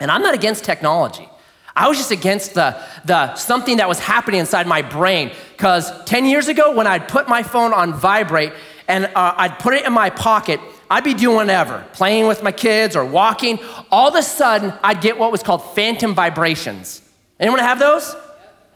And 0.00 0.10
I'm 0.10 0.22
not 0.22 0.34
against 0.34 0.64
technology. 0.64 1.28
I 1.76 1.88
was 1.88 1.96
just 1.96 2.10
against 2.10 2.54
the, 2.54 2.80
the 3.04 3.34
something 3.34 3.78
that 3.78 3.88
was 3.88 3.98
happening 3.98 4.40
inside 4.40 4.66
my 4.66 4.82
brain. 4.82 5.32
Because 5.52 6.04
10 6.04 6.26
years 6.26 6.48
ago, 6.48 6.74
when 6.74 6.86
I'd 6.86 7.08
put 7.08 7.28
my 7.28 7.42
phone 7.42 7.72
on 7.72 7.94
vibrate 7.94 8.52
and 8.86 9.06
uh, 9.06 9.34
I'd 9.36 9.58
put 9.58 9.74
it 9.74 9.84
in 9.86 9.92
my 9.92 10.10
pocket, 10.10 10.60
I'd 10.94 11.02
be 11.02 11.12
doing 11.12 11.34
whatever, 11.34 11.84
playing 11.92 12.28
with 12.28 12.44
my 12.44 12.52
kids 12.52 12.94
or 12.94 13.04
walking. 13.04 13.58
All 13.90 14.10
of 14.10 14.14
a 14.14 14.22
sudden, 14.22 14.72
I'd 14.80 15.00
get 15.00 15.18
what 15.18 15.32
was 15.32 15.42
called 15.42 15.74
phantom 15.74 16.14
vibrations. 16.14 17.02
Anyone 17.40 17.58
have 17.58 17.80
those? 17.80 18.14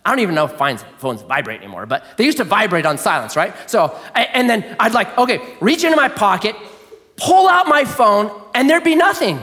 I 0.04 0.10
don't 0.10 0.18
even 0.18 0.34
know 0.34 0.46
if 0.46 0.52
phones 0.98 1.22
vibrate 1.22 1.60
anymore, 1.60 1.86
but 1.86 2.04
they 2.16 2.24
used 2.24 2.38
to 2.38 2.44
vibrate 2.44 2.86
on 2.86 2.98
silence, 2.98 3.36
right? 3.36 3.54
So, 3.70 3.96
and 4.16 4.50
then 4.50 4.74
I'd 4.80 4.94
like, 4.94 5.16
okay, 5.16 5.38
reach 5.60 5.84
into 5.84 5.96
my 5.96 6.08
pocket, 6.08 6.56
pull 7.18 7.46
out 7.46 7.68
my 7.68 7.84
phone, 7.84 8.32
and 8.52 8.68
there'd 8.68 8.82
be 8.82 8.96
nothing. 8.96 9.38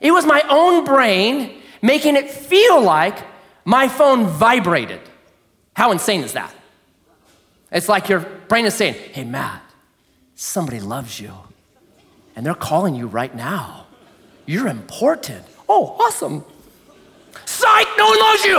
It 0.00 0.12
was 0.12 0.24
my 0.24 0.44
own 0.48 0.84
brain 0.84 1.60
making 1.82 2.14
it 2.14 2.30
feel 2.30 2.80
like 2.80 3.18
my 3.64 3.88
phone 3.88 4.28
vibrated. 4.28 5.00
How 5.74 5.90
insane 5.90 6.20
is 6.20 6.34
that? 6.34 6.54
It's 7.72 7.88
like 7.88 8.08
your 8.08 8.20
brain 8.20 8.66
is 8.66 8.74
saying, 8.74 8.94
hey, 8.94 9.24
Matt, 9.24 9.62
somebody 10.34 10.80
loves 10.80 11.20
you 11.20 11.32
and 12.36 12.44
they're 12.44 12.54
calling 12.54 12.94
you 12.94 13.06
right 13.06 13.34
now. 13.34 13.86
You're 14.46 14.68
important. 14.68 15.44
Oh, 15.68 15.96
awesome. 16.00 16.44
Psych, 17.44 17.88
no 17.96 18.06
one 18.06 18.18
loves 18.18 18.44
you. 18.44 18.58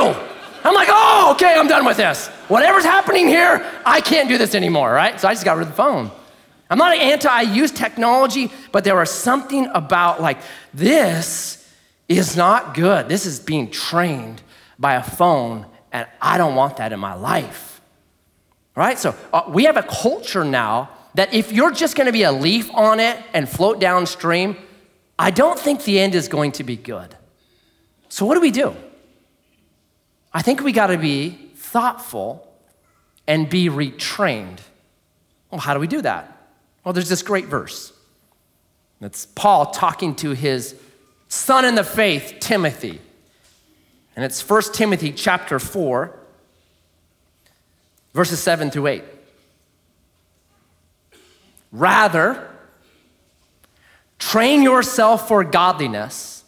I'm 0.64 0.74
like, 0.74 0.88
oh, 0.90 1.34
okay, 1.36 1.54
I'm 1.56 1.68
done 1.68 1.86
with 1.86 1.98
this. 1.98 2.28
Whatever's 2.48 2.84
happening 2.84 3.28
here, 3.28 3.64
I 3.86 4.02
can't 4.02 4.28
do 4.28 4.38
this 4.38 4.56
anymore, 4.56 4.92
right? 4.92 5.20
So 5.20 5.28
I 5.28 5.34
just 5.34 5.46
got 5.46 5.58
rid 5.58 5.68
of 5.68 5.70
the 5.70 5.76
phone. 5.76 6.10
I'm 6.70 6.80
not 6.80 6.98
anti, 6.98 7.30
I 7.30 7.42
use 7.42 7.72
technology, 7.72 8.52
but 8.72 8.84
there 8.84 8.96
was 8.96 9.12
something 9.12 9.68
about 9.74 10.22
like, 10.22 10.40
this 10.74 11.72
is 12.10 12.36
not 12.36 12.74
good. 12.74 13.08
This 13.08 13.28
is 13.28 13.40
being 13.40 13.70
trained 13.70 14.42
by 14.80 14.96
a 14.96 15.04
phone, 15.04 15.68
and 15.92 16.08
I 16.20 16.40
don't 16.40 16.56
want 16.56 16.78
that 16.78 16.92
in 16.92 17.00
my 17.00 17.14
life. 17.14 17.80
Right? 18.76 18.98
So 18.98 19.16
uh, 19.32 19.44
we 19.48 19.66
have 19.66 19.78
a 19.78 19.84
culture 19.84 20.44
now 20.44 20.90
that 21.16 21.34
if 21.34 21.52
you're 21.52 21.72
just 21.72 21.96
going 21.96 22.06
to 22.06 22.14
be 22.14 22.24
a 22.24 22.32
leaf 22.32 22.70
on 22.74 23.00
it 23.00 23.22
and 23.34 23.50
float 23.50 23.80
downstream, 23.80 24.58
I 25.18 25.32
don't 25.32 25.58
think 25.58 25.84
the 25.84 26.00
end 26.00 26.14
is 26.14 26.28
going 26.28 26.52
to 26.54 26.64
be 26.64 26.76
good. 26.76 27.16
So, 28.10 28.26
what 28.26 28.36
do 28.36 28.42
we 28.42 28.52
do? 28.52 28.76
I 30.34 30.42
think 30.42 30.62
we 30.62 30.72
got 30.72 30.88
to 30.88 30.98
be 30.98 31.30
thoughtful 31.56 32.46
and 33.26 33.50
be 33.50 33.70
retrained. 33.70 34.60
Well, 35.50 35.62
how 35.62 35.74
do 35.74 35.80
we 35.80 35.88
do 35.88 36.02
that? 36.02 36.50
Well, 36.84 36.94
there's 36.94 37.10
this 37.10 37.24
great 37.24 37.46
verse. 37.46 37.94
It's 39.02 39.26
Paul 39.26 39.68
talking 39.68 40.16
to 40.16 40.32
his 40.32 40.76
son 41.30 41.66
in 41.66 41.76
the 41.76 41.84
faith, 41.84 42.38
Timothy. 42.40 43.00
And 44.16 44.24
it's 44.24 44.48
1 44.48 44.74
Timothy 44.74 45.12
chapter 45.12 45.60
4, 45.60 46.18
verses 48.14 48.40
7 48.40 48.72
through 48.72 48.88
8. 48.88 49.04
Rather, 51.76 52.48
train 54.18 54.62
yourself 54.62 55.28
for 55.28 55.44
godliness. 55.44 56.46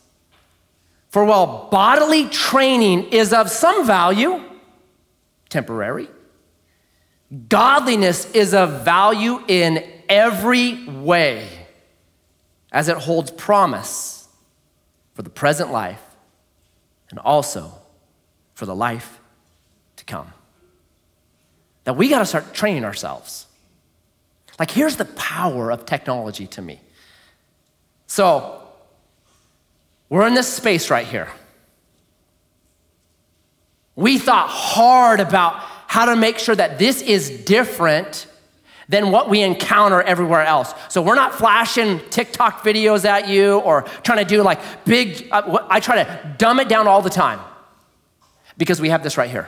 For 1.10 1.26
while 1.26 1.68
bodily 1.70 2.30
training 2.30 3.10
is 3.10 3.34
of 3.34 3.50
some 3.50 3.86
value, 3.86 4.42
temporary, 5.50 6.08
godliness 7.50 8.32
is 8.32 8.54
of 8.54 8.86
value 8.86 9.44
in 9.50 9.84
every 10.08 10.88
way, 10.88 11.50
as 12.72 12.88
it 12.88 12.96
holds 12.96 13.30
promise 13.30 14.30
for 15.14 15.24
the 15.24 15.30
present 15.30 15.74
life 15.74 16.04
and 17.10 17.20
also 17.20 17.74
for 18.54 18.66
the 18.66 18.76
life 18.76 19.20
to 19.98 20.06
come. 20.06 20.32
That 21.84 21.98
we 21.98 22.08
got 22.08 22.20
to 22.20 22.26
start 22.26 22.54
training 22.54 22.86
ourselves. 22.86 23.47
Like, 24.60 24.72
here's 24.72 24.96
the 24.96 25.06
power 25.06 25.72
of 25.72 25.86
technology 25.86 26.48
to 26.48 26.62
me. 26.62 26.82
So, 28.08 28.62
we're 30.10 30.28
in 30.28 30.34
this 30.34 30.52
space 30.52 30.90
right 30.90 31.06
here. 31.06 31.28
We 33.96 34.18
thought 34.18 34.48
hard 34.50 35.20
about 35.20 35.56
how 35.88 36.06
to 36.06 36.16
make 36.16 36.38
sure 36.38 36.56
that 36.56 36.80
this 36.80 37.02
is 37.02 37.30
different 37.30 38.28
than 38.90 39.12
what 39.12 39.30
we 39.30 39.42
encounter 39.42 40.02
everywhere 40.02 40.44
else. 40.44 40.74
So 40.90 41.02
we're 41.02 41.16
not 41.16 41.34
flashing 41.34 42.00
TikTok 42.10 42.64
videos 42.64 43.04
at 43.06 43.28
you 43.28 43.60
or 43.60 43.82
trying 44.04 44.20
to 44.20 44.26
do 44.26 44.42
like 44.44 44.60
big, 44.86 45.28
uh, 45.32 45.66
I 45.70 45.80
try 45.80 46.04
to 46.04 46.36
dumb 46.38 46.60
it 46.60 46.70
down 46.70 46.88
all 46.88 47.02
the 47.02 47.10
time 47.10 47.40
because 48.58 48.80
we 48.80 48.90
have 48.90 49.04
this 49.04 49.18
right 49.18 49.30
here. 49.30 49.48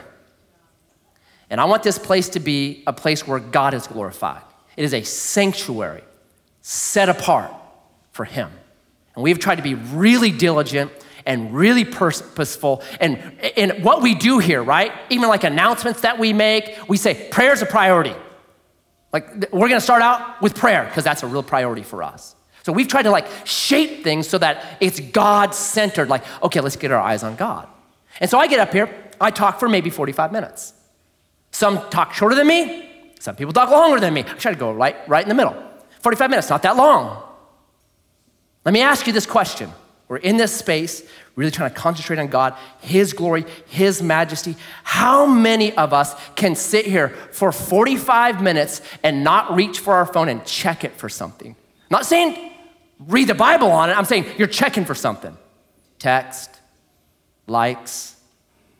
And 1.48 1.60
I 1.60 1.64
want 1.64 1.82
this 1.82 1.98
place 1.98 2.28
to 2.30 2.40
be 2.40 2.82
a 2.86 2.92
place 2.92 3.26
where 3.26 3.40
God 3.40 3.72
is 3.72 3.86
glorified. 3.86 4.42
It 4.80 4.84
is 4.84 4.94
a 4.94 5.02
sanctuary 5.02 6.02
set 6.62 7.10
apart 7.10 7.52
for 8.12 8.24
Him. 8.24 8.50
And 9.14 9.22
we've 9.22 9.38
tried 9.38 9.56
to 9.56 9.62
be 9.62 9.74
really 9.74 10.30
diligent 10.30 10.90
and 11.26 11.52
really 11.52 11.84
purposeful. 11.84 12.82
And, 12.98 13.18
and 13.58 13.84
what 13.84 14.00
we 14.00 14.14
do 14.14 14.38
here, 14.38 14.62
right? 14.62 14.90
Even 15.10 15.28
like 15.28 15.44
announcements 15.44 16.00
that 16.00 16.18
we 16.18 16.32
make, 16.32 16.78
we 16.88 16.96
say 16.96 17.28
prayer 17.30 17.52
is 17.52 17.60
a 17.60 17.66
priority. 17.66 18.14
Like 19.12 19.52
we're 19.52 19.68
gonna 19.68 19.82
start 19.82 20.00
out 20.00 20.40
with 20.40 20.54
prayer 20.54 20.86
because 20.86 21.04
that's 21.04 21.22
a 21.22 21.26
real 21.26 21.42
priority 21.42 21.82
for 21.82 22.02
us. 22.02 22.34
So 22.62 22.72
we've 22.72 22.88
tried 22.88 23.02
to 23.02 23.10
like 23.10 23.26
shape 23.44 24.02
things 24.02 24.30
so 24.30 24.38
that 24.38 24.78
it's 24.80 24.98
God 24.98 25.54
centered. 25.54 26.08
Like, 26.08 26.24
okay, 26.42 26.60
let's 26.60 26.76
get 26.76 26.90
our 26.90 27.02
eyes 27.02 27.22
on 27.22 27.36
God. 27.36 27.68
And 28.18 28.30
so 28.30 28.38
I 28.38 28.46
get 28.46 28.60
up 28.60 28.72
here, 28.72 28.88
I 29.20 29.30
talk 29.30 29.60
for 29.60 29.68
maybe 29.68 29.90
45 29.90 30.32
minutes. 30.32 30.72
Some 31.50 31.86
talk 31.90 32.14
shorter 32.14 32.34
than 32.34 32.46
me, 32.46 32.89
some 33.20 33.36
people 33.36 33.52
talk 33.52 33.70
longer 33.70 34.00
than 34.00 34.14
me. 34.14 34.22
I 34.22 34.32
try 34.34 34.50
to 34.50 34.58
go 34.58 34.72
right, 34.72 34.96
right 35.06 35.22
in 35.22 35.28
the 35.28 35.34
middle. 35.34 35.54
45 36.00 36.30
minutes, 36.30 36.48
not 36.48 36.62
that 36.62 36.76
long. 36.76 37.22
Let 38.64 38.72
me 38.72 38.80
ask 38.80 39.06
you 39.06 39.12
this 39.12 39.26
question. 39.26 39.70
We're 40.08 40.16
in 40.16 40.38
this 40.38 40.56
space, 40.56 41.08
really 41.36 41.50
trying 41.50 41.70
to 41.70 41.76
concentrate 41.76 42.18
on 42.18 42.28
God, 42.28 42.56
His 42.80 43.12
glory, 43.12 43.44
His 43.66 44.02
majesty. 44.02 44.56
How 44.82 45.26
many 45.26 45.72
of 45.76 45.92
us 45.92 46.14
can 46.34 46.56
sit 46.56 46.86
here 46.86 47.10
for 47.30 47.52
45 47.52 48.42
minutes 48.42 48.80
and 49.04 49.22
not 49.22 49.54
reach 49.54 49.78
for 49.78 49.94
our 49.94 50.06
phone 50.06 50.28
and 50.28 50.44
check 50.44 50.82
it 50.82 50.96
for 50.96 51.08
something? 51.08 51.54
not 51.90 52.06
saying 52.06 52.52
read 53.06 53.28
the 53.28 53.34
Bible 53.34 53.70
on 53.70 53.90
it, 53.90 53.94
I'm 53.94 54.04
saying 54.04 54.26
you're 54.38 54.48
checking 54.48 54.84
for 54.84 54.94
something. 54.94 55.36
Text, 55.98 56.50
likes, 57.46 58.16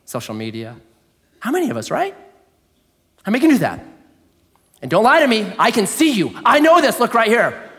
social 0.06 0.34
media. 0.34 0.76
How 1.40 1.50
many 1.50 1.70
of 1.70 1.76
us, 1.76 1.90
right? 1.90 2.14
How 3.22 3.30
many 3.30 3.40
can 3.40 3.50
do 3.50 3.58
that? 3.58 3.80
And 4.82 4.90
don't 4.90 5.04
lie 5.04 5.20
to 5.20 5.26
me, 5.26 5.52
I 5.58 5.70
can 5.70 5.86
see 5.86 6.12
you. 6.12 6.38
I 6.44 6.60
know 6.60 6.80
this, 6.80 6.98
look 6.98 7.14
right 7.14 7.28
here. 7.28 7.70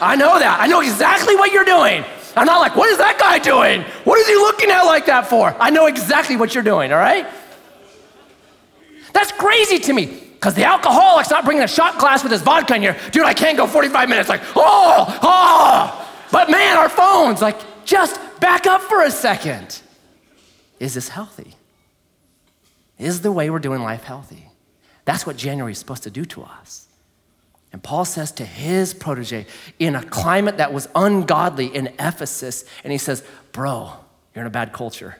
I 0.00 0.16
know 0.16 0.38
that. 0.38 0.60
I 0.60 0.66
know 0.66 0.80
exactly 0.80 1.36
what 1.36 1.52
you're 1.52 1.64
doing. 1.64 2.04
I'm 2.36 2.46
not 2.46 2.60
like, 2.60 2.74
what 2.74 2.88
is 2.88 2.98
that 2.98 3.18
guy 3.18 3.38
doing? 3.38 3.82
What 4.04 4.18
is 4.18 4.26
he 4.26 4.34
looking 4.34 4.70
at 4.70 4.82
like 4.82 5.06
that 5.06 5.26
for? 5.26 5.54
I 5.60 5.70
know 5.70 5.86
exactly 5.86 6.36
what 6.36 6.54
you're 6.54 6.64
doing, 6.64 6.92
all 6.92 6.98
right? 6.98 7.26
That's 9.12 9.32
crazy 9.32 9.78
to 9.80 9.92
me 9.92 10.06
because 10.06 10.54
the 10.54 10.64
alcoholic's 10.64 11.28
not 11.28 11.44
bringing 11.44 11.64
a 11.64 11.68
shot 11.68 11.98
glass 11.98 12.22
with 12.22 12.32
his 12.32 12.40
vodka 12.40 12.74
in 12.76 12.82
here. 12.82 12.96
Dude, 13.10 13.24
I 13.24 13.34
can't 13.34 13.58
go 13.58 13.66
45 13.66 14.08
minutes. 14.08 14.28
Like, 14.28 14.42
oh, 14.56 15.18
oh. 15.22 16.08
But 16.32 16.50
man, 16.50 16.78
our 16.78 16.88
phones, 16.88 17.42
like, 17.42 17.58
just 17.84 18.18
back 18.40 18.66
up 18.66 18.80
for 18.80 19.02
a 19.02 19.10
second. 19.10 19.82
Is 20.78 20.94
this 20.94 21.08
healthy? 21.08 21.56
Is 22.98 23.20
the 23.20 23.32
way 23.32 23.50
we're 23.50 23.58
doing 23.58 23.82
life 23.82 24.04
healthy? 24.04 24.49
That's 25.10 25.26
what 25.26 25.36
January 25.36 25.72
is 25.72 25.78
supposed 25.78 26.04
to 26.04 26.10
do 26.10 26.24
to 26.26 26.44
us. 26.44 26.86
And 27.72 27.82
Paul 27.82 28.04
says 28.04 28.30
to 28.30 28.44
his 28.44 28.94
protege 28.94 29.44
in 29.80 29.96
a 29.96 30.04
climate 30.04 30.58
that 30.58 30.72
was 30.72 30.86
ungodly 30.94 31.66
in 31.66 31.88
Ephesus, 31.98 32.64
and 32.84 32.92
he 32.92 32.98
says, 32.98 33.24
Bro, 33.50 33.92
you're 34.32 34.44
in 34.44 34.46
a 34.46 34.50
bad 34.50 34.72
culture. 34.72 35.16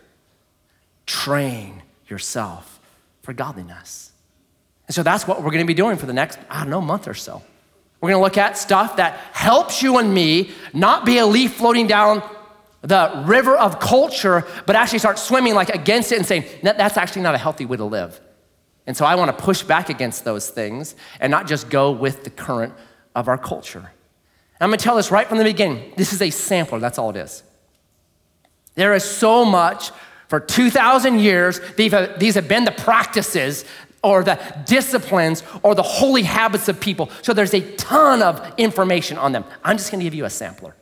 Train 1.07 1.83
yourself 2.07 2.79
for 3.23 3.33
godliness. 3.33 4.13
And 4.87 4.95
so 4.95 5.03
that's 5.03 5.27
what 5.27 5.43
we're 5.43 5.51
gonna 5.51 5.65
be 5.65 5.75
doing 5.75 5.97
for 5.97 6.07
the 6.07 6.13
next, 6.13 6.39
I 6.49 6.61
don't 6.61 6.71
know, 6.71 6.81
month 6.81 7.09
or 7.09 7.15
so. 7.15 7.43
We're 8.01 8.11
gonna 8.11 8.23
look 8.23 8.39
at 8.39 8.57
stuff 8.57 8.95
that 8.99 9.19
helps 9.33 9.83
you 9.83 9.99
and 9.99 10.15
me 10.15 10.53
not 10.73 11.05
be 11.05 11.19
a 11.19 11.27
leaf 11.27 11.55
floating 11.55 11.89
down 11.89 12.23
the 12.83 13.25
river 13.27 13.57
of 13.57 13.81
culture, 13.81 14.47
but 14.67 14.77
actually 14.77 15.01
start 15.01 15.19
swimming 15.19 15.57
like 15.57 15.71
against 15.71 16.13
it 16.13 16.19
and 16.19 16.27
saying, 16.27 16.45
that's 16.63 16.97
actually 16.97 17.23
not 17.23 17.35
a 17.35 17.39
healthy 17.39 17.67
way 17.67 17.77
to 17.77 17.85
live. 17.85 18.21
And 18.91 18.97
so 18.97 19.05
I 19.05 19.15
want 19.15 19.29
to 19.29 19.45
push 19.45 19.63
back 19.63 19.89
against 19.89 20.25
those 20.25 20.51
things 20.51 20.97
and 21.21 21.31
not 21.31 21.47
just 21.47 21.71
go 21.71 21.93
with 21.93 22.25
the 22.25 22.31
current 22.31 22.75
of 23.15 23.29
our 23.29 23.39
culture. 23.39 23.79
And 23.79 23.89
I'm 24.61 24.71
going 24.71 24.81
to 24.81 24.83
tell 24.83 24.97
this 24.97 25.13
right 25.13 25.29
from 25.29 25.39
the 25.39 25.45
beginning. 25.45 25.93
This 25.97 26.13
is 26.13 26.21
a 26.21 26.31
sampler, 26.31 26.81
that's 26.81 26.99
all 26.99 27.11
it 27.11 27.17
is. 27.17 27.45
There 28.75 28.93
is 28.93 29.05
so 29.05 29.45
much 29.45 29.93
for 30.27 30.41
2,000 30.41 31.21
years, 31.21 31.61
these 31.77 31.93
have 31.93 32.49
been 32.49 32.65
the 32.65 32.73
practices 32.73 33.65
or 34.03 34.25
the 34.25 34.41
disciplines 34.67 35.45
or 35.63 35.77
the 35.77 35.85
holy 35.85 36.25
habits 36.25 36.69
of 36.69 36.81
people. 36.81 37.11
So 37.23 37.33
there's 37.33 37.55
a 37.55 37.61
ton 37.77 38.23
of 38.23 38.55
information 38.59 39.19
on 39.19 39.31
them. 39.31 39.45
I'm 39.63 39.77
just 39.77 39.93
going 39.93 40.01
to 40.01 40.05
give 40.05 40.15
you 40.15 40.25
a 40.25 40.31
sampler. 40.31 40.75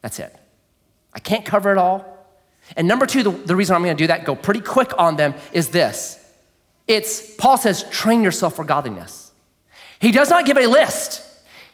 That's 0.00 0.18
it. 0.18 0.34
I 1.12 1.18
can't 1.18 1.44
cover 1.44 1.70
it 1.70 1.76
all. 1.76 2.26
And 2.78 2.88
number 2.88 3.04
two, 3.04 3.22
the, 3.22 3.30
the 3.30 3.54
reason 3.54 3.76
I'm 3.76 3.82
going 3.82 3.94
to 3.94 4.02
do 4.02 4.06
that, 4.06 4.24
go 4.24 4.34
pretty 4.34 4.60
quick 4.60 4.98
on 4.98 5.16
them, 5.16 5.34
is 5.52 5.68
this 5.68 6.18
it's, 6.92 7.34
Paul 7.36 7.56
says, 7.56 7.84
train 7.90 8.22
yourself 8.22 8.56
for 8.56 8.64
godliness. 8.64 9.32
He 9.98 10.12
does 10.12 10.28
not 10.28 10.44
give 10.44 10.58
a 10.58 10.66
list. 10.66 11.26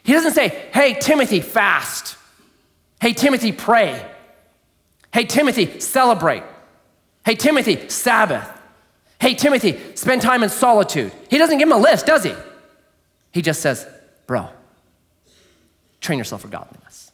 He 0.03 0.13
doesn't 0.13 0.33
say, 0.33 0.69
hey, 0.73 0.93
Timothy, 0.93 1.41
fast. 1.41 2.15
Hey, 3.01 3.13
Timothy, 3.13 3.51
pray. 3.51 4.05
Hey, 5.13 5.25
Timothy, 5.25 5.79
celebrate. 5.79 6.43
Hey, 7.25 7.35
Timothy, 7.35 7.89
Sabbath. 7.89 8.49
Hey, 9.19 9.33
Timothy, 9.33 9.77
spend 9.95 10.21
time 10.21 10.41
in 10.41 10.49
solitude. 10.49 11.11
He 11.29 11.37
doesn't 11.37 11.57
give 11.57 11.67
him 11.67 11.73
a 11.73 11.77
list, 11.77 12.05
does 12.05 12.23
he? 12.23 12.33
He 13.31 13.41
just 13.41 13.61
says, 13.61 13.85
bro, 14.25 14.47
train 15.99 16.17
yourself 16.17 16.41
for 16.41 16.47
godliness. 16.47 17.11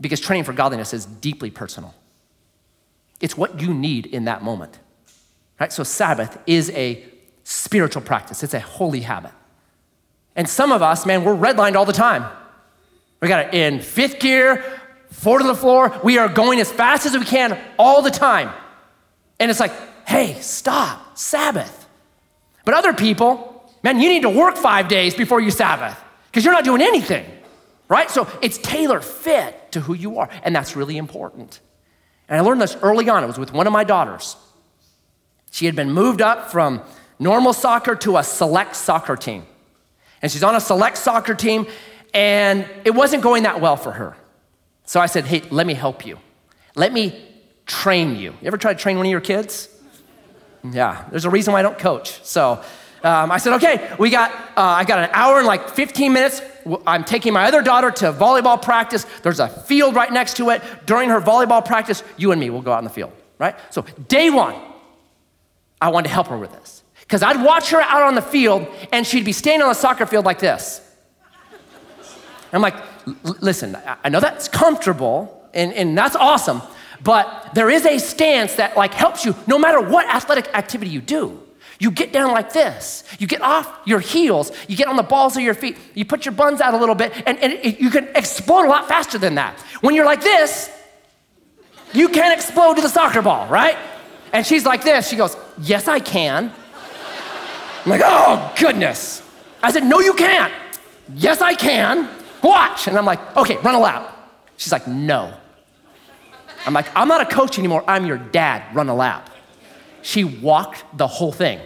Because 0.00 0.18
training 0.18 0.44
for 0.44 0.52
godliness 0.52 0.92
is 0.92 1.06
deeply 1.06 1.50
personal. 1.50 1.94
It's 3.20 3.36
what 3.36 3.60
you 3.60 3.72
need 3.72 4.06
in 4.06 4.24
that 4.24 4.42
moment. 4.42 4.80
Right? 5.58 5.72
So 5.72 5.82
Sabbath 5.84 6.38
is 6.46 6.70
a 6.70 7.04
spiritual 7.44 8.02
practice. 8.02 8.42
It's 8.42 8.54
a 8.54 8.60
holy 8.60 9.00
habit. 9.00 9.32
And 10.36 10.48
some 10.48 10.72
of 10.72 10.82
us, 10.82 11.06
man, 11.06 11.24
we're 11.24 11.34
redlined 11.34 11.76
all 11.76 11.84
the 11.84 11.92
time. 11.92 12.24
We 13.20 13.28
got 13.28 13.46
it 13.46 13.54
in 13.54 13.80
fifth 13.80 14.18
gear, 14.18 14.64
four 15.10 15.38
to 15.38 15.46
the 15.46 15.54
floor. 15.54 15.98
We 16.02 16.18
are 16.18 16.28
going 16.28 16.60
as 16.60 16.70
fast 16.70 17.06
as 17.06 17.16
we 17.16 17.24
can 17.24 17.58
all 17.78 18.02
the 18.02 18.10
time. 18.10 18.50
And 19.38 19.50
it's 19.50 19.60
like, 19.60 19.72
hey, 20.06 20.34
stop, 20.40 21.16
Sabbath. 21.16 21.86
But 22.64 22.74
other 22.74 22.92
people, 22.92 23.70
man, 23.82 24.00
you 24.00 24.08
need 24.08 24.22
to 24.22 24.30
work 24.30 24.56
five 24.56 24.88
days 24.88 25.14
before 25.14 25.40
you 25.40 25.50
Sabbath 25.50 25.98
because 26.26 26.44
you're 26.44 26.54
not 26.54 26.64
doing 26.64 26.82
anything, 26.82 27.24
right? 27.88 28.10
So 28.10 28.26
it's 28.42 28.58
tailor 28.58 29.00
fit 29.00 29.72
to 29.72 29.80
who 29.80 29.94
you 29.94 30.18
are. 30.18 30.28
And 30.42 30.54
that's 30.54 30.74
really 30.74 30.96
important. 30.96 31.60
And 32.28 32.38
I 32.38 32.40
learned 32.40 32.60
this 32.60 32.76
early 32.82 33.08
on. 33.08 33.22
It 33.22 33.26
was 33.26 33.38
with 33.38 33.52
one 33.52 33.66
of 33.66 33.72
my 33.72 33.84
daughters. 33.84 34.36
She 35.54 35.66
had 35.66 35.76
been 35.76 35.92
moved 35.92 36.20
up 36.20 36.50
from 36.50 36.82
normal 37.20 37.52
soccer 37.52 37.94
to 37.94 38.16
a 38.16 38.24
select 38.24 38.74
soccer 38.74 39.14
team. 39.14 39.46
And 40.20 40.32
she's 40.32 40.42
on 40.42 40.56
a 40.56 40.60
select 40.60 40.98
soccer 40.98 41.32
team, 41.32 41.68
and 42.12 42.68
it 42.84 42.92
wasn't 42.92 43.22
going 43.22 43.44
that 43.44 43.60
well 43.60 43.76
for 43.76 43.92
her. 43.92 44.16
So 44.84 44.98
I 44.98 45.06
said, 45.06 45.26
Hey, 45.26 45.42
let 45.50 45.64
me 45.64 45.74
help 45.74 46.04
you. 46.04 46.18
Let 46.74 46.92
me 46.92 47.24
train 47.66 48.16
you. 48.16 48.32
You 48.32 48.48
ever 48.48 48.56
try 48.56 48.72
to 48.74 48.78
train 48.80 48.96
one 48.96 49.06
of 49.06 49.12
your 49.12 49.20
kids? 49.20 49.68
Yeah, 50.68 51.04
there's 51.12 51.24
a 51.24 51.30
reason 51.30 51.52
why 51.52 51.60
I 51.60 51.62
don't 51.62 51.78
coach. 51.78 52.20
So 52.24 52.60
um, 53.04 53.30
I 53.30 53.38
said, 53.38 53.52
okay, 53.52 53.94
we 53.96 54.10
got, 54.10 54.32
uh, 54.56 54.60
I 54.60 54.82
got 54.82 54.98
an 54.98 55.10
hour 55.12 55.38
and 55.38 55.46
like 55.46 55.68
15 55.68 56.12
minutes. 56.12 56.42
I'm 56.84 57.04
taking 57.04 57.32
my 57.32 57.44
other 57.44 57.62
daughter 57.62 57.92
to 57.92 58.12
volleyball 58.12 58.60
practice. 58.60 59.06
There's 59.22 59.38
a 59.38 59.46
field 59.48 59.94
right 59.94 60.12
next 60.12 60.36
to 60.38 60.50
it. 60.50 60.62
During 60.84 61.10
her 61.10 61.20
volleyball 61.20 61.64
practice, 61.64 62.02
you 62.16 62.32
and 62.32 62.40
me 62.40 62.50
will 62.50 62.62
go 62.62 62.72
out 62.72 62.78
in 62.78 62.84
the 62.84 62.90
field, 62.90 63.12
right? 63.38 63.54
So 63.70 63.82
day 64.08 64.30
one, 64.30 64.56
I 65.80 65.88
wanted 65.88 66.08
to 66.08 66.14
help 66.14 66.28
her 66.28 66.38
with 66.38 66.52
this. 66.52 66.82
Because 67.00 67.22
I'd 67.22 67.42
watch 67.42 67.70
her 67.70 67.80
out 67.80 68.02
on 68.02 68.14
the 68.14 68.22
field 68.22 68.66
and 68.92 69.06
she'd 69.06 69.24
be 69.24 69.32
standing 69.32 69.62
on 69.62 69.68
the 69.68 69.74
soccer 69.74 70.06
field 70.06 70.24
like 70.24 70.38
this. 70.38 70.80
I'm 72.52 72.62
like, 72.62 72.76
listen, 73.42 73.76
I 74.02 74.08
know 74.08 74.20
that's 74.20 74.48
comfortable 74.48 75.48
and, 75.52 75.72
and 75.74 75.98
that's 75.98 76.16
awesome, 76.16 76.62
but 77.02 77.50
there 77.54 77.68
is 77.68 77.84
a 77.84 77.98
stance 77.98 78.54
that 78.54 78.76
like 78.76 78.94
helps 78.94 79.24
you 79.24 79.34
no 79.46 79.58
matter 79.58 79.80
what 79.80 80.06
athletic 80.06 80.48
activity 80.54 80.90
you 80.90 81.00
do. 81.00 81.40
You 81.78 81.90
get 81.90 82.12
down 82.12 82.30
like 82.30 82.52
this. 82.52 83.04
You 83.18 83.26
get 83.26 83.42
off 83.42 83.80
your 83.84 83.98
heels. 83.98 84.52
You 84.68 84.76
get 84.76 84.86
on 84.86 84.96
the 84.96 85.02
balls 85.02 85.36
of 85.36 85.42
your 85.42 85.54
feet. 85.54 85.76
You 85.94 86.04
put 86.04 86.24
your 86.24 86.32
buns 86.32 86.60
out 86.60 86.72
a 86.72 86.76
little 86.76 86.94
bit, 86.94 87.12
and, 87.26 87.36
and 87.40 87.52
it, 87.52 87.80
you 87.80 87.90
can 87.90 88.08
explode 88.14 88.66
a 88.66 88.68
lot 88.68 88.86
faster 88.86 89.18
than 89.18 89.34
that. 89.34 89.58
When 89.80 89.94
you're 89.94 90.06
like 90.06 90.22
this, 90.22 90.70
you 91.92 92.08
can't 92.08 92.32
explode 92.32 92.74
to 92.74 92.80
the 92.80 92.88
soccer 92.88 93.22
ball, 93.22 93.48
right? 93.48 93.76
And 94.34 94.44
she's 94.44 94.66
like 94.66 94.82
this. 94.82 95.08
She 95.08 95.16
goes, 95.16 95.36
Yes, 95.62 95.88
I 95.88 96.00
can. 96.00 96.52
I'm 97.84 97.90
like, 97.90 98.02
Oh, 98.04 98.52
goodness. 98.58 99.22
I 99.62 99.70
said, 99.70 99.84
No, 99.84 100.00
you 100.00 100.12
can't. 100.12 100.52
Yes, 101.14 101.40
I 101.40 101.54
can. 101.54 102.08
Watch. 102.42 102.88
And 102.88 102.98
I'm 102.98 103.06
like, 103.06 103.36
Okay, 103.36 103.56
run 103.58 103.76
a 103.76 103.80
lap. 103.80 104.10
She's 104.56 104.72
like, 104.72 104.88
No. 104.88 105.32
I'm 106.66 106.74
like, 106.74 106.86
I'm 106.96 107.08
not 107.08 107.20
a 107.20 107.26
coach 107.26 107.58
anymore. 107.58 107.84
I'm 107.86 108.06
your 108.06 108.18
dad. 108.18 108.74
Run 108.74 108.88
a 108.88 108.94
lap. 108.94 109.30
She 110.02 110.24
walked 110.24 110.84
the 110.98 111.06
whole 111.06 111.32
thing. 111.32 111.60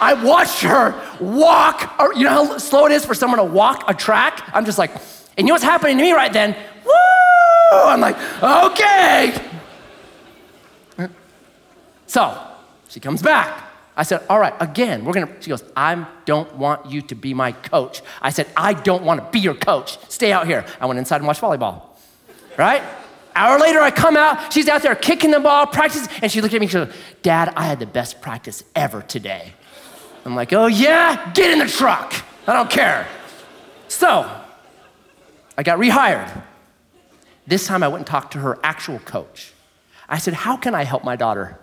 I 0.00 0.14
watched 0.14 0.62
her 0.62 0.94
walk. 1.20 1.94
You 2.16 2.24
know 2.24 2.46
how 2.46 2.58
slow 2.58 2.86
it 2.86 2.92
is 2.92 3.04
for 3.04 3.14
someone 3.14 3.38
to 3.38 3.44
walk 3.44 3.84
a 3.86 3.94
track? 3.94 4.48
I'm 4.54 4.64
just 4.64 4.78
like, 4.78 4.90
and 5.36 5.38
you 5.38 5.44
know 5.46 5.54
what's 5.54 5.64
happening 5.64 5.98
to 5.98 6.02
me 6.02 6.12
right 6.12 6.32
then? 6.32 6.56
Woo! 6.84 6.92
I'm 7.72 8.00
like, 8.00 8.16
okay. 8.42 9.51
So 12.12 12.38
she 12.88 13.00
comes 13.00 13.22
back. 13.22 13.70
I 13.96 14.02
said, 14.02 14.20
All 14.28 14.38
right, 14.38 14.52
again, 14.60 15.02
we're 15.02 15.14
gonna. 15.14 15.30
She 15.40 15.48
goes, 15.48 15.64
I 15.74 16.06
don't 16.26 16.54
want 16.56 16.90
you 16.90 17.00
to 17.00 17.14
be 17.14 17.32
my 17.32 17.52
coach. 17.52 18.02
I 18.20 18.28
said, 18.28 18.48
I 18.54 18.74
don't 18.74 19.02
wanna 19.02 19.26
be 19.32 19.38
your 19.40 19.54
coach. 19.54 19.98
Stay 20.10 20.30
out 20.30 20.46
here. 20.46 20.66
I 20.78 20.84
went 20.84 20.98
inside 20.98 21.16
and 21.16 21.26
watched 21.26 21.40
volleyball, 21.40 21.84
right? 22.58 22.82
Hour 23.34 23.58
later, 23.58 23.80
I 23.80 23.90
come 23.90 24.18
out, 24.18 24.52
she's 24.52 24.68
out 24.68 24.82
there 24.82 24.94
kicking 24.94 25.30
the 25.30 25.40
ball, 25.40 25.66
practicing, 25.66 26.12
and 26.20 26.30
she 26.30 26.42
looked 26.42 26.52
at 26.52 26.60
me 26.60 26.66
and 26.66 26.70
she 26.70 26.76
goes, 26.84 26.94
Dad, 27.22 27.54
I 27.56 27.64
had 27.64 27.78
the 27.78 27.86
best 27.86 28.20
practice 28.20 28.62
ever 28.76 29.00
today. 29.00 29.54
I'm 30.26 30.36
like, 30.36 30.52
Oh, 30.52 30.66
yeah? 30.66 31.32
Get 31.32 31.50
in 31.50 31.60
the 31.60 31.66
truck. 31.66 32.12
I 32.46 32.52
don't 32.52 32.68
care. 32.68 33.08
So, 33.88 34.30
I 35.56 35.62
got 35.62 35.78
rehired. 35.78 36.42
This 37.46 37.66
time 37.66 37.82
I 37.82 37.88
went 37.88 38.00
and 38.00 38.06
talked 38.06 38.34
to 38.34 38.38
her 38.40 38.58
actual 38.62 38.98
coach. 38.98 39.54
I 40.10 40.18
said, 40.18 40.34
How 40.34 40.58
can 40.58 40.74
I 40.74 40.84
help 40.84 41.04
my 41.04 41.16
daughter? 41.16 41.58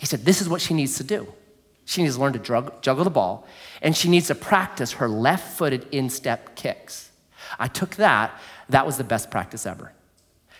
He 0.00 0.06
said, 0.06 0.24
This 0.24 0.40
is 0.40 0.48
what 0.48 0.62
she 0.62 0.72
needs 0.72 0.96
to 0.96 1.04
do. 1.04 1.30
She 1.84 2.02
needs 2.02 2.14
to 2.14 2.20
learn 2.22 2.32
to 2.32 2.38
drug, 2.38 2.80
juggle 2.80 3.04
the 3.04 3.10
ball, 3.10 3.46
and 3.82 3.94
she 3.94 4.08
needs 4.08 4.28
to 4.28 4.34
practice 4.34 4.92
her 4.92 5.10
left 5.10 5.58
footed 5.58 5.86
instep 5.92 6.56
kicks. 6.56 7.10
I 7.58 7.68
took 7.68 7.96
that, 7.96 8.32
that 8.70 8.86
was 8.86 8.96
the 8.96 9.04
best 9.04 9.30
practice 9.30 9.66
ever, 9.66 9.92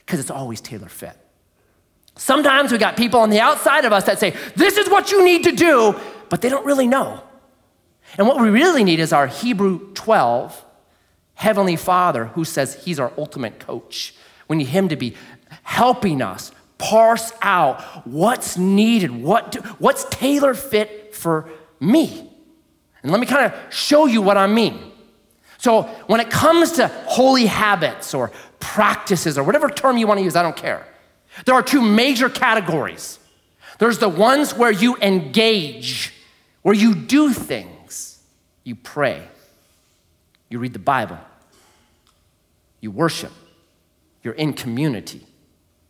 because 0.04 0.20
it's 0.20 0.30
always 0.30 0.60
tailor 0.60 0.90
fit. 0.90 1.16
Sometimes 2.16 2.70
we 2.70 2.76
got 2.76 2.98
people 2.98 3.20
on 3.20 3.30
the 3.30 3.40
outside 3.40 3.86
of 3.86 3.94
us 3.94 4.04
that 4.04 4.18
say, 4.18 4.36
This 4.56 4.76
is 4.76 4.90
what 4.90 5.10
you 5.10 5.24
need 5.24 5.44
to 5.44 5.52
do, 5.52 5.98
but 6.28 6.42
they 6.42 6.50
don't 6.50 6.66
really 6.66 6.86
know. 6.86 7.22
And 8.18 8.26
what 8.26 8.38
we 8.38 8.50
really 8.50 8.84
need 8.84 9.00
is 9.00 9.10
our 9.10 9.26
Hebrew 9.26 9.94
12 9.94 10.66
Heavenly 11.32 11.76
Father 11.76 12.26
who 12.26 12.44
says 12.44 12.84
He's 12.84 13.00
our 13.00 13.10
ultimate 13.16 13.58
coach. 13.58 14.14
We 14.48 14.58
need 14.58 14.68
Him 14.68 14.90
to 14.90 14.96
be 14.96 15.14
helping 15.62 16.20
us 16.20 16.52
parse 16.80 17.32
out 17.42 17.80
what's 18.06 18.56
needed, 18.56 19.10
what 19.10 19.52
do, 19.52 19.60
what's 19.78 20.04
tailor 20.06 20.54
fit 20.54 21.14
for 21.14 21.50
me. 21.78 22.28
And 23.02 23.12
let 23.12 23.20
me 23.20 23.26
kind 23.26 23.52
of 23.52 23.72
show 23.72 24.06
you 24.06 24.22
what 24.22 24.36
I 24.36 24.46
mean. 24.46 24.90
So, 25.58 25.82
when 26.06 26.20
it 26.20 26.30
comes 26.30 26.72
to 26.72 26.88
holy 26.88 27.44
habits 27.44 28.14
or 28.14 28.32
practices 28.60 29.36
or 29.36 29.44
whatever 29.44 29.68
term 29.68 29.98
you 29.98 30.06
want 30.06 30.18
to 30.18 30.24
use, 30.24 30.34
I 30.34 30.42
don't 30.42 30.56
care. 30.56 30.86
There 31.44 31.54
are 31.54 31.62
two 31.62 31.82
major 31.82 32.30
categories. 32.30 33.18
There's 33.78 33.98
the 33.98 34.08
ones 34.08 34.54
where 34.54 34.70
you 34.70 34.96
engage, 34.96 36.14
where 36.62 36.74
you 36.74 36.94
do 36.94 37.32
things, 37.32 38.22
you 38.64 38.74
pray, 38.74 39.26
you 40.48 40.58
read 40.58 40.72
the 40.72 40.78
Bible, 40.78 41.18
you 42.80 42.90
worship, 42.90 43.32
you're 44.22 44.34
in 44.34 44.52
community, 44.52 45.26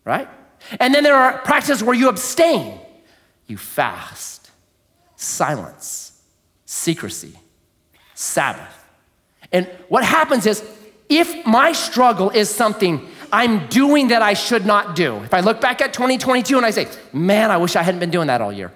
right? 0.05 0.29
And 0.79 0.94
then 0.94 1.03
there 1.03 1.16
are 1.16 1.38
practices 1.38 1.83
where 1.83 1.94
you 1.94 2.09
abstain, 2.09 2.79
you 3.46 3.57
fast, 3.57 4.51
silence, 5.16 6.20
secrecy, 6.64 7.38
Sabbath. 8.14 8.85
And 9.53 9.66
what 9.88 10.05
happens 10.05 10.46
is, 10.46 10.62
if 11.09 11.44
my 11.44 11.73
struggle 11.73 12.31
is 12.31 12.49
something 12.49 13.09
I'm 13.33 13.66
doing 13.68 14.09
that 14.09 14.23
I 14.23 14.35
should 14.35 14.64
not 14.66 14.94
do, 14.94 15.16
if 15.18 15.35
I 15.35 15.40
look 15.40 15.61
back 15.61 15.81
at 15.81 15.92
2022 15.92 16.57
and 16.57 16.66
I 16.66 16.70
say, 16.70 16.88
man, 17.12 17.51
I 17.51 17.57
wish 17.57 17.75
I 17.77 17.83
hadn't 17.83 18.01
been 18.01 18.11
doing 18.11 18.29
that 18.29 18.40
all 18.40 18.53
year. 18.53 18.73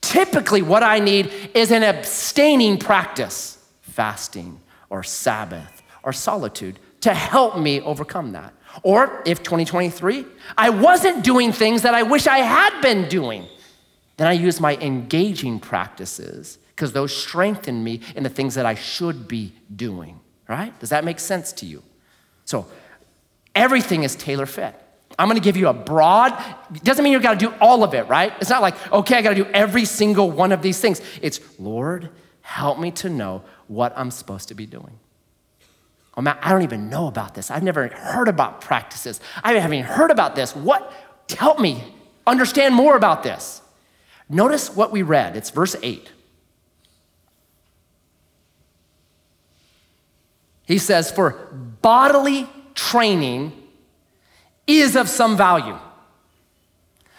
Typically, 0.00 0.62
what 0.62 0.82
I 0.82 0.98
need 1.00 1.32
is 1.54 1.70
an 1.70 1.82
abstaining 1.82 2.78
practice, 2.78 3.58
fasting 3.82 4.60
or 4.90 5.02
Sabbath 5.02 5.82
or 6.02 6.12
solitude 6.12 6.78
to 7.00 7.12
help 7.12 7.58
me 7.58 7.80
overcome 7.80 8.32
that. 8.32 8.54
Or 8.82 9.22
if 9.24 9.42
2023, 9.42 10.26
I 10.56 10.70
wasn't 10.70 11.24
doing 11.24 11.52
things 11.52 11.82
that 11.82 11.94
I 11.94 12.02
wish 12.02 12.26
I 12.26 12.38
had 12.38 12.80
been 12.80 13.08
doing, 13.08 13.46
then 14.16 14.26
I 14.26 14.32
use 14.32 14.60
my 14.60 14.76
engaging 14.76 15.60
practices 15.60 16.58
because 16.74 16.92
those 16.92 17.16
strengthen 17.16 17.84
me 17.84 18.00
in 18.16 18.22
the 18.22 18.28
things 18.28 18.54
that 18.56 18.66
I 18.66 18.74
should 18.74 19.28
be 19.28 19.52
doing, 19.74 20.20
right? 20.48 20.78
Does 20.80 20.90
that 20.90 21.04
make 21.04 21.20
sense 21.20 21.52
to 21.54 21.66
you? 21.66 21.82
So 22.44 22.66
everything 23.54 24.02
is 24.02 24.16
tailor 24.16 24.46
fit. 24.46 24.74
I'm 25.18 25.28
gonna 25.28 25.40
give 25.40 25.56
you 25.56 25.68
a 25.68 25.72
broad, 25.72 26.36
doesn't 26.82 27.04
mean 27.04 27.12
you 27.12 27.20
gotta 27.20 27.38
do 27.38 27.54
all 27.60 27.84
of 27.84 27.94
it, 27.94 28.08
right? 28.08 28.32
It's 28.40 28.50
not 28.50 28.62
like, 28.62 28.92
okay, 28.92 29.16
I 29.16 29.22
gotta 29.22 29.36
do 29.36 29.46
every 29.46 29.84
single 29.84 30.30
one 30.30 30.50
of 30.50 30.62
these 30.62 30.80
things. 30.80 31.00
It's, 31.22 31.40
Lord, 31.58 32.10
help 32.40 32.78
me 32.78 32.90
to 32.92 33.08
know 33.08 33.42
what 33.68 33.92
I'm 33.96 34.10
supposed 34.10 34.48
to 34.48 34.54
be 34.54 34.66
doing. 34.66 34.98
Oh 36.16 36.22
man, 36.22 36.38
I 36.40 36.50
don't 36.50 36.62
even 36.62 36.88
know 36.88 37.08
about 37.08 37.34
this. 37.34 37.50
I've 37.50 37.62
never 37.62 37.88
heard 37.88 38.28
about 38.28 38.60
practices. 38.60 39.20
I 39.42 39.52
haven't 39.54 39.78
even 39.78 39.90
heard 39.90 40.10
about 40.10 40.36
this. 40.36 40.54
What? 40.54 40.92
Help 41.36 41.58
me 41.58 41.82
understand 42.26 42.74
more 42.74 42.96
about 42.96 43.22
this. 43.22 43.62
Notice 44.28 44.74
what 44.74 44.92
we 44.92 45.02
read. 45.02 45.36
It's 45.36 45.50
verse 45.50 45.76
8. 45.82 46.10
He 50.66 50.78
says, 50.78 51.10
For 51.10 51.32
bodily 51.82 52.48
training 52.74 53.52
is 54.66 54.96
of 54.96 55.08
some 55.08 55.36
value. 55.36 55.78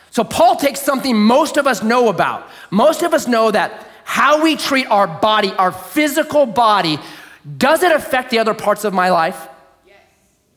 So 0.09 0.23
Paul 0.23 0.55
takes 0.55 0.81
something 0.81 1.15
most 1.15 1.57
of 1.57 1.67
us 1.67 1.83
know 1.83 2.09
about. 2.09 2.47
Most 2.71 3.03
of 3.03 3.13
us 3.13 3.27
know 3.27 3.51
that 3.51 3.87
how 4.05 4.41
we 4.41 4.55
treat 4.55 4.87
our 4.87 5.07
body, 5.07 5.51
our 5.53 5.71
physical 5.71 6.45
body, 6.45 6.99
does 7.57 7.83
it 7.83 7.91
affect 7.91 8.31
the 8.31 8.39
other 8.39 8.53
parts 8.53 8.83
of 8.83 8.93
my 8.93 9.09
life? 9.09 9.47
Yes. 9.85 9.97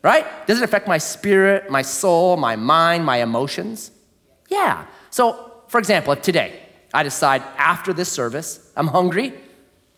Right? 0.02 0.26
Does 0.46 0.60
it 0.60 0.64
affect 0.64 0.88
my 0.88 0.98
spirit, 0.98 1.70
my 1.70 1.82
soul, 1.82 2.36
my 2.36 2.56
mind, 2.56 3.04
my 3.04 3.18
emotions? 3.18 3.90
Yeah. 4.48 4.86
So, 5.10 5.52
for 5.68 5.78
example, 5.78 6.12
if 6.12 6.22
today 6.22 6.62
I 6.94 7.02
decide 7.02 7.42
after 7.56 7.92
this 7.92 8.10
service, 8.10 8.72
I'm 8.76 8.86
hungry, 8.86 9.34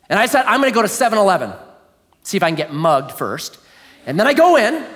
and 0.09 0.19
I 0.19 0.27
said, 0.27 0.45
I'm 0.47 0.61
gonna 0.61 0.73
go 0.73 0.83
to 0.83 0.89
7 0.89 1.17
Eleven, 1.19 1.53
see 2.23 2.37
if 2.37 2.43
I 2.43 2.49
can 2.49 2.57
get 2.57 2.73
mugged 2.73 3.13
first. 3.13 3.59
And 4.07 4.19
then 4.19 4.27
I 4.27 4.35
go 4.35 4.57
in, 4.57 4.75
and 4.75 4.87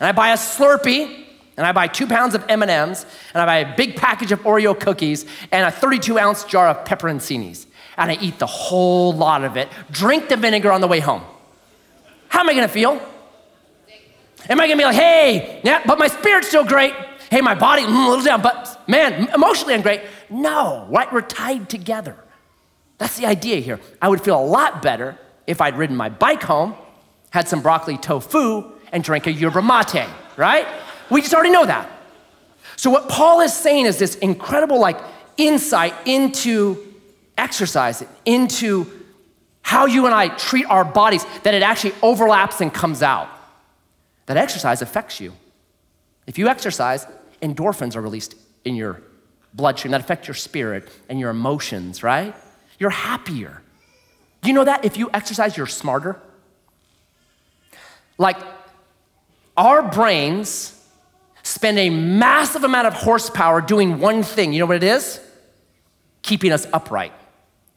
I 0.00 0.12
buy 0.12 0.30
a 0.30 0.36
Slurpee, 0.36 1.24
and 1.56 1.66
I 1.66 1.72
buy 1.72 1.86
two 1.86 2.06
pounds 2.06 2.34
of 2.34 2.44
M&Ms, 2.48 3.06
and 3.34 3.42
I 3.42 3.46
buy 3.46 3.56
a 3.56 3.76
big 3.76 3.96
package 3.96 4.32
of 4.32 4.40
Oreo 4.42 4.78
cookies, 4.78 5.26
and 5.50 5.66
a 5.66 5.70
32 5.70 6.18
ounce 6.18 6.44
jar 6.44 6.68
of 6.68 6.84
pepperoncinis. 6.84 7.66
And 7.96 8.10
I 8.10 8.14
eat 8.20 8.38
the 8.38 8.46
whole 8.46 9.12
lot 9.12 9.44
of 9.44 9.56
it, 9.56 9.68
drink 9.90 10.28
the 10.28 10.36
vinegar 10.36 10.72
on 10.72 10.80
the 10.80 10.88
way 10.88 11.00
home. 11.00 11.22
How 12.32 12.40
am 12.40 12.48
I 12.48 12.54
gonna 12.54 12.66
feel? 12.66 12.98
Am 14.48 14.58
I 14.58 14.66
gonna 14.66 14.78
be 14.78 14.84
like, 14.84 14.94
hey, 14.94 15.60
yeah, 15.64 15.82
but 15.84 15.98
my 15.98 16.08
spirit's 16.08 16.48
still 16.48 16.64
great. 16.64 16.94
Hey, 17.30 17.42
my 17.42 17.54
body, 17.54 17.82
mm, 17.82 18.06
a 18.06 18.08
little 18.08 18.24
down, 18.24 18.40
but 18.40 18.82
man, 18.88 19.28
emotionally 19.34 19.74
I'm 19.74 19.82
great. 19.82 20.00
No, 20.30 20.86
right? 20.88 21.12
We're 21.12 21.20
tied 21.20 21.68
together. 21.68 22.16
That's 22.96 23.18
the 23.18 23.26
idea 23.26 23.60
here. 23.60 23.80
I 24.00 24.08
would 24.08 24.22
feel 24.22 24.40
a 24.40 24.46
lot 24.46 24.80
better 24.80 25.18
if 25.46 25.60
I'd 25.60 25.76
ridden 25.76 25.94
my 25.94 26.08
bike 26.08 26.42
home, 26.42 26.74
had 27.28 27.48
some 27.48 27.60
broccoli 27.60 27.98
tofu, 27.98 28.64
and 28.92 29.04
drank 29.04 29.26
a 29.26 29.32
yerba 29.32 29.60
mate, 29.60 30.08
right? 30.38 30.66
We 31.10 31.20
just 31.20 31.34
already 31.34 31.50
know 31.50 31.66
that. 31.66 31.86
So 32.76 32.88
what 32.88 33.10
Paul 33.10 33.42
is 33.42 33.52
saying 33.52 33.84
is 33.84 33.98
this 33.98 34.14
incredible 34.14 34.80
like 34.80 34.98
insight 35.36 35.94
into 36.06 36.94
exercise, 37.36 38.02
into 38.24 39.01
how 39.62 39.86
you 39.86 40.06
and 40.06 40.14
I 40.14 40.28
treat 40.28 40.66
our 40.66 40.84
bodies, 40.84 41.24
that 41.44 41.54
it 41.54 41.62
actually 41.62 41.94
overlaps 42.02 42.60
and 42.60 42.72
comes 42.72 43.02
out. 43.02 43.28
That 44.26 44.36
exercise 44.36 44.82
affects 44.82 45.20
you. 45.20 45.32
If 46.26 46.38
you 46.38 46.48
exercise, 46.48 47.06
endorphins 47.40 47.96
are 47.96 48.00
released 48.00 48.34
in 48.64 48.76
your 48.76 49.02
bloodstream 49.54 49.92
that 49.92 50.00
affect 50.00 50.28
your 50.28 50.34
spirit 50.34 50.88
and 51.08 51.18
your 51.18 51.30
emotions, 51.30 52.02
right? 52.02 52.34
You're 52.78 52.90
happier. 52.90 53.62
You 54.44 54.52
know 54.52 54.64
that 54.64 54.84
if 54.84 54.96
you 54.96 55.10
exercise, 55.12 55.56
you're 55.56 55.66
smarter? 55.66 56.20
Like, 58.18 58.36
our 59.56 59.82
brains 59.82 60.78
spend 61.42 61.78
a 61.78 61.90
massive 61.90 62.64
amount 62.64 62.86
of 62.86 62.94
horsepower 62.94 63.60
doing 63.60 63.98
one 63.98 64.22
thing. 64.22 64.52
You 64.52 64.60
know 64.60 64.66
what 64.66 64.76
it 64.76 64.84
is? 64.84 65.20
Keeping 66.22 66.52
us 66.52 66.66
upright. 66.72 67.12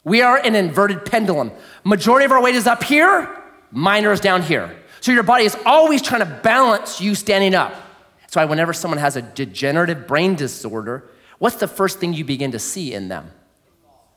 We 0.06 0.22
are 0.22 0.38
an 0.38 0.56
inverted 0.56 1.04
pendulum. 1.04 1.52
Majority 1.84 2.26
of 2.26 2.32
our 2.32 2.42
weight 2.42 2.56
is 2.56 2.68
up 2.68 2.84
here, 2.84 3.28
minor 3.72 4.12
is 4.12 4.20
down 4.22 4.44
here. 4.44 4.74
So 5.02 5.12
your 5.12 5.24
body 5.24 5.46
is 5.46 5.58
always 5.66 6.02
trying 6.02 6.22
to 6.22 6.40
balance 6.44 7.02
you 7.02 7.16
standing 7.16 7.56
up. 7.56 7.74
That's 8.22 8.36
why 8.36 8.46
whenever 8.46 8.72
someone 8.72 9.00
has 9.00 9.16
a 9.16 9.24
degenerative 9.24 10.08
brain 10.08 10.36
disorder, 10.36 11.10
what's 11.40 11.56
the 11.56 11.68
first 11.68 12.00
thing 12.00 12.14
you 12.14 12.24
begin 12.24 12.52
to 12.52 12.60
see 12.60 12.94
in 12.94 13.08
them? 13.08 13.32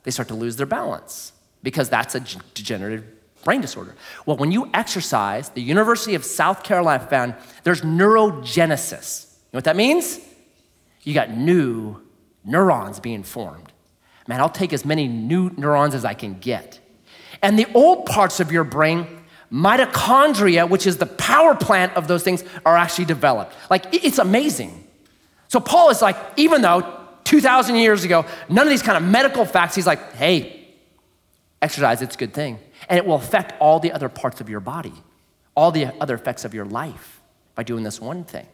They 0.03 0.11
start 0.11 0.29
to 0.29 0.35
lose 0.35 0.57
their 0.57 0.67
balance 0.67 1.33
because 1.63 1.89
that's 1.89 2.15
a 2.15 2.21
degenerative 2.21 3.05
brain 3.43 3.63
disorder. 3.63 3.95
Well, 4.27 4.37
when 4.37 4.53
you 4.53 4.71
exercise, 4.75 5.49
the 5.51 5.63
University 5.63 6.15
of 6.15 6.25
South 6.25 6.65
Carolina 6.65 7.07
found 7.07 7.35
there's 7.65 7.81
neurogenesis. 7.81 9.25
You 9.25 9.37
know 9.55 9.57
what 9.57 9.65
that 9.65 9.77
means? 9.77 10.21
You 11.03 11.15
got 11.15 11.31
new 11.31 12.03
neurons 12.45 13.01
being 13.01 13.23
formed 13.23 13.73
man, 14.29 14.41
I'll 14.41 14.49
take 14.49 14.73
as 14.73 14.85
many 14.85 15.09
new 15.09 15.51
neurons 15.57 15.95
as 15.95 16.05
I 16.05 16.15
can 16.15 16.39
get. 16.39 16.79
And 17.43 17.59
the 17.59 17.67
old 17.75 18.07
parts 18.07 18.39
of 18.39 18.53
your 18.53 18.63
brain, 18.63 19.07
mitochondria, 19.53 20.69
which 20.69 20.87
is 20.87 20.99
the 20.99 21.07
power 21.07 21.55
plant 21.55 21.97
of 21.97 22.07
those 22.07 22.23
things, 22.23 22.45
are 22.65 22.77
actually 22.77 23.07
developed. 23.07 23.55
Like, 23.71 23.87
it's 23.93 24.19
amazing. 24.19 24.85
So 25.49 25.59
Paul 25.59 25.91
is 25.91 26.03
like, 26.03 26.17
even 26.37 26.63
though 26.63 26.99
2,000 27.25 27.77
years 27.77 28.05
ago, 28.05 28.25
none 28.49 28.67
of 28.67 28.71
these 28.71 28.83
kind 28.83 29.03
of 29.03 29.11
medical 29.11 29.45
facts. 29.45 29.75
He's 29.75 29.87
like, 29.87 30.15
hey, 30.15 30.69
exercise, 31.61 32.03
it's 32.03 32.15
a 32.15 32.19
good 32.19 32.35
thing. 32.35 32.59
And 32.89 32.99
it 32.99 33.07
will 33.07 33.17
affect 33.17 33.55
all 33.61 33.81
the 33.81 33.93
other 33.93 34.09
parts 34.09 34.41
of 34.41 34.49
your 34.49 34.61
body, 34.61 34.95
all 35.55 35.71
the 35.71 35.87
other 36.01 36.15
effects 36.15 36.45
of 36.45 36.55
your 36.55 36.65
life 36.65 37.21
by 37.55 37.63
doing 37.63 37.83
this 37.83 38.01
one 38.01 38.25
thing. 38.25 38.47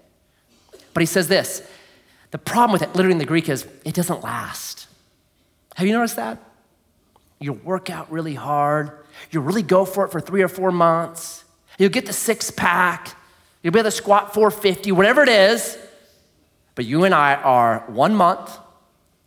But 0.93 1.01
he 1.01 1.07
says 1.07 1.29
this 1.29 1.69
the 2.31 2.39
problem 2.39 2.73
with 2.73 2.83
it, 2.83 2.97
literally 2.97 3.13
in 3.13 3.19
the 3.19 3.25
Greek, 3.25 3.49
is 3.49 3.67
it 3.85 3.95
doesn't 3.95 4.23
last. 4.23 4.84
Have 5.75 5.87
you 5.87 5.93
noticed 5.93 6.17
that? 6.17 6.39
You 7.41 7.53
work 7.53 7.91
out 7.91 8.11
really 8.11 8.35
hard, 8.35 8.93
you 9.31 9.41
really 9.41 9.63
go 9.63 9.85
for 9.85 10.05
it 10.05 10.13
for 10.13 10.21
three 10.21 10.43
or 10.43 10.49
four 10.49 10.71
months, 10.71 11.45
you'll 11.79 11.91
get 11.91 12.07
the 12.07 12.13
six 12.13 12.51
pack, 12.51 13.17
you'll 13.63 13.73
be 13.73 13.79
able 13.81 13.91
to 13.91 13.97
squat 13.97 14.33
450, 14.33 14.93
whatever 14.93 15.23
it 15.23 15.29
is. 15.29 15.79
But 16.75 16.87
you 16.87 17.05
and 17.05 17.15
I 17.15 17.35
are 17.35 17.85
one 17.87 18.15
month 18.15 18.59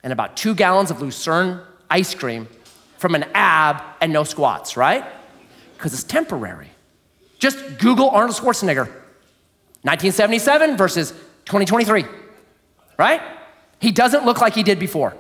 and 0.04 0.12
about 0.12 0.36
two 0.36 0.56
gallons 0.56 0.92
of 0.92 1.02
Lucerne 1.02 1.62
ice 1.90 2.14
cream 2.14 2.48
from 2.98 3.16
an 3.16 3.26
ab 3.34 3.82
and 4.02 4.12
no 4.12 4.24
squats, 4.24 4.76
right? 4.76 5.06
Because 5.78 5.94
it's 5.94 6.04
temporary. 6.04 6.72
Just 7.40 7.58
Google 7.78 8.10
Arnold 8.10 8.36
Schwarzenegger, 8.36 8.88
1977 9.84 10.76
versus 10.76 11.12
2023 11.46 12.06
right? 12.98 13.22
He 13.80 13.92
doesn't 13.92 14.26
look 14.26 14.42
like 14.42 14.56
he 14.56 14.64
did 14.64 14.80
before. 14.80 15.16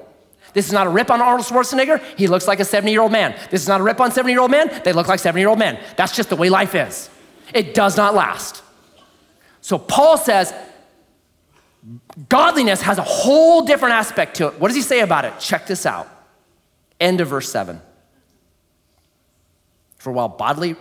This 0.53 0.67
is 0.67 0.73
not 0.73 0.88
a 0.88 0.89
rip 0.89 1.12
on 1.12 1.21
Arnold 1.21 1.45
Schwarzenegger. 1.45 2.01
He 2.17 2.27
looks 2.27 2.47
like 2.47 2.60
a 2.60 2.65
70 2.65 2.91
year 2.91 3.01
old 3.01 3.12
man. 3.12 3.36
This 3.49 3.62
is 3.62 3.67
not 3.67 3.81
a 3.81 3.83
rip 3.83 3.99
on 3.99 4.12
70 4.12 4.31
year 4.31 4.41
old 4.41 4.51
men. 4.51 4.81
They 4.83 4.93
look 4.93 5.07
like 5.07 5.19
70 5.19 5.41
year 5.41 5.49
old 5.49 5.60
men. 5.60 5.79
That's 5.95 6.15
just 6.15 6.29
the 6.29 6.36
way 6.36 6.49
life 6.49 6.75
is. 6.75 7.10
It 7.53 7.73
does 7.73 7.97
not 7.97 8.13
last. 8.13 8.63
So 9.62 9.77
Paul 9.77 10.17
says, 10.17 10.53
godliness 12.29 12.81
has 12.81 12.97
a 12.97 13.03
whole 13.03 13.65
different 13.65 13.95
aspect 13.95 14.38
to 14.38 14.47
it. 14.47 14.60
What 14.60 14.67
does 14.67 14.75
he 14.75 14.81
say 14.81 15.01
about 15.01 15.25
it? 15.25 15.33
Check 15.39 15.67
this 15.67 15.86
out. 15.86 16.10
End 16.99 17.21
of 17.21 17.27
verse 17.27 17.51
7. 17.51 17.81
For 19.97 20.12
while 20.12 20.29
bodily 20.29 20.75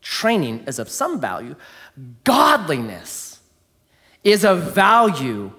training 0.00 0.64
is 0.66 0.78
of 0.78 0.88
some 0.88 1.20
value, 1.20 1.56
godliness 2.24 3.40
is 4.24 4.44
of 4.44 4.74
value 4.74 5.52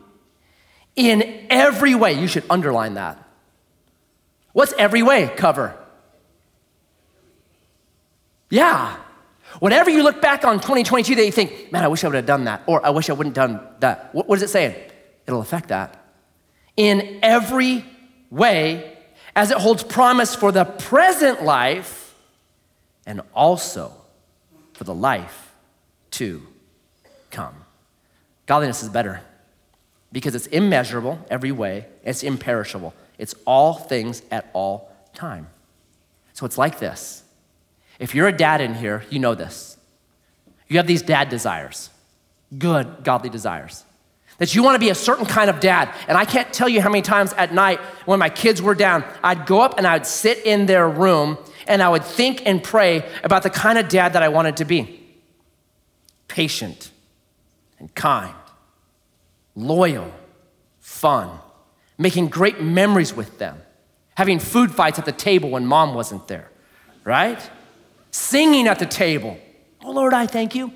in 0.95 1.47
every 1.49 1.95
way. 1.95 2.13
You 2.13 2.27
should 2.27 2.45
underline 2.49 2.95
that. 2.95 3.19
What's 4.53 4.73
every 4.77 5.03
way 5.03 5.31
cover? 5.35 5.77
Yeah. 8.49 8.95
Whenever 9.59 9.89
you 9.89 10.03
look 10.03 10.21
back 10.21 10.45
on 10.45 10.55
2022 10.55 11.15
that 11.15 11.25
you 11.25 11.31
think, 11.31 11.71
man, 11.71 11.83
I 11.83 11.87
wish 11.87 12.03
I 12.03 12.07
would 12.07 12.15
have 12.15 12.25
done 12.25 12.45
that, 12.45 12.63
or 12.67 12.85
I 12.85 12.91
wish 12.91 13.09
I 13.09 13.13
wouldn't 13.13 13.35
done 13.35 13.59
that, 13.79 14.13
what, 14.13 14.27
what 14.27 14.37
is 14.37 14.43
it 14.43 14.49
saying? 14.49 14.75
It'll 15.27 15.41
affect 15.41 15.69
that. 15.69 15.99
In 16.77 17.19
every 17.21 17.85
way, 18.29 18.97
as 19.35 19.51
it 19.51 19.57
holds 19.57 19.83
promise 19.83 20.35
for 20.35 20.51
the 20.51 20.65
present 20.65 21.43
life 21.43 22.15
and 23.05 23.21
also 23.33 23.91
for 24.73 24.83
the 24.83 24.93
life 24.93 25.53
to 26.11 26.41
come. 27.31 27.55
Godliness 28.45 28.83
is 28.83 28.89
better 28.89 29.21
because 30.11 30.35
it's 30.35 30.47
immeasurable 30.47 31.19
every 31.29 31.51
way, 31.51 31.87
it's 32.03 32.21
imperishable. 32.23 32.93
It's 33.17 33.35
all 33.45 33.75
things 33.75 34.21
at 34.31 34.49
all 34.53 34.91
time. 35.13 35.47
So 36.33 36.45
it's 36.45 36.57
like 36.57 36.79
this. 36.79 37.23
If 37.99 38.15
you're 38.15 38.27
a 38.27 38.35
dad 38.35 38.61
in 38.61 38.73
here, 38.73 39.03
you 39.09 39.19
know 39.19 39.35
this. 39.35 39.77
You 40.67 40.77
have 40.77 40.87
these 40.87 41.01
dad 41.01 41.29
desires, 41.29 41.89
good, 42.57 43.03
godly 43.03 43.29
desires. 43.29 43.83
That 44.39 44.55
you 44.55 44.63
want 44.63 44.75
to 44.75 44.79
be 44.79 44.89
a 44.89 44.95
certain 44.95 45.25
kind 45.25 45.49
of 45.49 45.59
dad. 45.59 45.93
And 46.07 46.17
I 46.17 46.25
can't 46.25 46.51
tell 46.51 46.67
you 46.67 46.81
how 46.81 46.89
many 46.89 47.03
times 47.03 47.33
at 47.33 47.53
night 47.53 47.79
when 48.05 48.17
my 48.17 48.29
kids 48.29 48.61
were 48.61 48.73
down, 48.73 49.05
I'd 49.23 49.45
go 49.45 49.61
up 49.61 49.77
and 49.77 49.85
I'd 49.85 50.07
sit 50.07 50.43
in 50.45 50.65
their 50.65 50.89
room 50.89 51.37
and 51.67 51.83
I 51.83 51.89
would 51.89 52.03
think 52.03 52.41
and 52.45 52.63
pray 52.63 53.07
about 53.23 53.43
the 53.43 53.49
kind 53.49 53.77
of 53.77 53.87
dad 53.87 54.13
that 54.13 54.23
I 54.23 54.29
wanted 54.29 54.57
to 54.57 54.65
be 54.65 54.99
patient 56.27 56.89
and 57.79 57.93
kind 57.93 58.33
loyal, 59.55 60.11
fun, 60.79 61.29
making 62.03 62.27
great 62.27 62.59
memories 62.61 63.13
with 63.13 63.39
them, 63.39 63.59
having 64.15 64.37
food 64.37 64.69
fights 64.69 64.99
at 64.99 65.05
the 65.05 65.11
table 65.13 65.49
when 65.49 65.65
mom 65.65 65.93
wasn't 65.93 66.27
there, 66.27 66.51
right? 67.05 67.49
Singing 68.11 68.67
at 68.67 68.77
the 68.77 68.85
table. 68.85 69.39
Oh 69.81 69.91
Lord, 69.91 70.13
I 70.13 70.27
thank 70.27 70.53
you. 70.53 70.73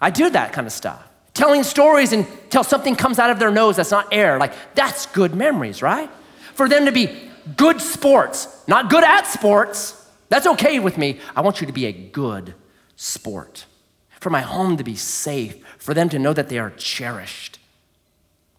I 0.00 0.10
do 0.10 0.28
that 0.28 0.52
kind 0.52 0.66
of 0.66 0.72
stuff. 0.72 1.02
Telling 1.34 1.62
stories 1.62 2.12
until 2.12 2.64
something 2.64 2.96
comes 2.96 3.20
out 3.20 3.30
of 3.30 3.38
their 3.38 3.52
nose 3.52 3.76
that's 3.76 3.92
not 3.92 4.08
air. 4.12 4.38
Like, 4.38 4.52
that's 4.74 5.06
good 5.06 5.36
memories, 5.36 5.82
right? 5.82 6.10
For 6.54 6.68
them 6.68 6.84
to 6.86 6.92
be 6.92 7.30
good 7.56 7.80
sports, 7.80 8.48
not 8.66 8.90
good 8.90 9.04
at 9.04 9.28
sports. 9.28 10.00
That's 10.30 10.48
okay 10.48 10.80
with 10.80 10.98
me. 10.98 11.20
I 11.36 11.42
want 11.42 11.60
you 11.60 11.66
to 11.68 11.72
be 11.72 11.86
a 11.86 11.92
good 11.92 12.54
sport. 12.96 13.66
For 14.20 14.30
my 14.30 14.40
home 14.40 14.76
to 14.78 14.84
be 14.84 14.96
safe, 14.96 15.64
for 15.78 15.94
them 15.94 16.08
to 16.08 16.18
know 16.18 16.32
that 16.32 16.48
they 16.48 16.58
are 16.58 16.70
cherished 16.70 17.60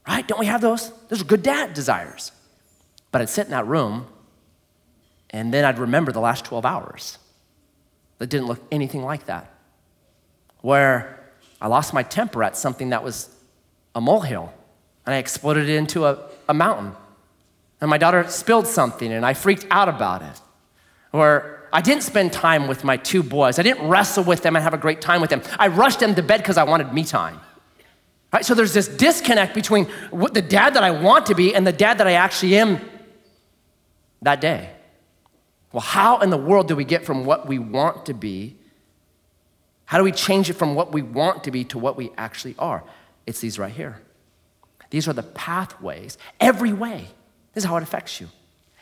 Right? 0.08 0.28
Don't 0.28 0.40
we 0.40 0.46
have 0.46 0.62
those? 0.62 0.92
Those 1.08 1.22
are 1.22 1.26
good 1.26 1.44
dad 1.44 1.74
desires. 1.74 2.32
But 3.12 3.22
I'd 3.22 3.30
sit 3.30 3.46
in 3.46 3.52
that 3.52 3.68
room 3.68 4.08
and 5.30 5.54
then 5.54 5.66
I'd 5.66 5.80
remember 5.80 6.12
the 6.12 6.20
last 6.20 6.46
12 6.46 6.66
hours 6.66 7.18
that 8.20 8.28
didn't 8.28 8.48
look 8.48 8.62
anything 8.72 9.04
like 9.04 9.26
that. 9.26 9.52
Where 10.62 11.24
I 11.62 11.68
lost 11.68 11.94
my 11.94 12.04
temper 12.04 12.44
at 12.44 12.56
something 12.56 12.90
that 12.90 13.04
was 13.04 13.30
a 13.94 14.02
molehill 14.02 14.54
and 15.06 15.16
I 15.16 15.18
exploded 15.18 15.70
it 15.70 15.76
into 15.76 16.06
a, 16.06 16.20
a 16.48 16.54
mountain. 16.54 16.94
And 17.82 17.90
my 17.90 17.98
daughter 17.98 18.28
spilled 18.30 18.68
something 18.68 19.12
and 19.12 19.26
I 19.26 19.34
freaked 19.34 19.66
out 19.72 19.90
about 19.90 20.22
it. 20.22 20.42
Or 21.12 21.68
I 21.72 21.82
didn't 21.82 22.04
spend 22.04 22.32
time 22.32 22.68
with 22.68 22.84
my 22.84 22.98
two 22.98 23.22
boys. 23.22 23.60
I 23.60 23.64
didn't 23.64 23.88
wrestle 23.88 24.24
with 24.24 24.42
them 24.42 24.56
and 24.56 24.64
have 24.64 24.74
a 24.74 24.78
great 24.78 25.02
time 25.02 25.22
with 25.22 25.30
them. 25.30 25.42
I 25.60 25.68
rushed 25.68 26.00
them 26.00 26.16
to 26.16 26.24
bed 26.24 26.38
because 26.38 26.58
I 26.58 26.64
wanted 26.64 26.94
me 26.94 27.04
time. 27.04 27.40
Right? 28.36 28.46
So 28.46 28.54
there's 28.54 28.74
this 28.74 28.90
disconnect 28.90 29.56
between 29.56 29.86
what 30.12 30.34
the 30.34 30.42
dad 30.42 30.74
that 30.74 30.84
I 30.84 30.92
want 30.92 31.28
to 31.28 31.36
be 31.36 31.56
and 31.56 31.66
the 31.66 31.72
dad 31.72 32.00
that 32.00 32.08
I 32.08 32.16
actually 32.16 32.58
am 32.58 32.82
that 34.24 34.42
day. 34.42 34.72
Well, 35.72 35.80
how 35.80 36.20
in 36.20 36.32
the 36.32 36.38
world 36.38 36.68
do 36.68 36.76
we 36.76 36.84
get 36.84 37.06
from 37.06 37.24
what 37.24 37.48
we 37.48 37.60
want 37.60 38.08
to 38.08 38.14
be? 38.14 38.58
How 39.86 39.98
do 39.98 40.04
we 40.04 40.12
change 40.12 40.50
it 40.50 40.56
from 40.56 40.76
what 40.76 40.92
we 40.92 41.02
want 41.02 41.46
to 41.46 41.52
be 41.52 41.64
to 41.64 41.80
what 41.80 41.96
we 41.96 42.12
actually 42.18 42.56
are? 42.60 42.84
It's 43.26 43.40
these 43.40 43.58
right 43.58 43.72
here. 43.72 44.02
These 44.90 45.08
are 45.08 45.14
the 45.14 45.24
pathways, 45.24 46.18
every 46.42 46.74
way. 46.74 47.08
This 47.54 47.64
is 47.64 47.70
how 47.70 47.78
it 47.78 47.84
affects 47.84 48.20
you. 48.20 48.28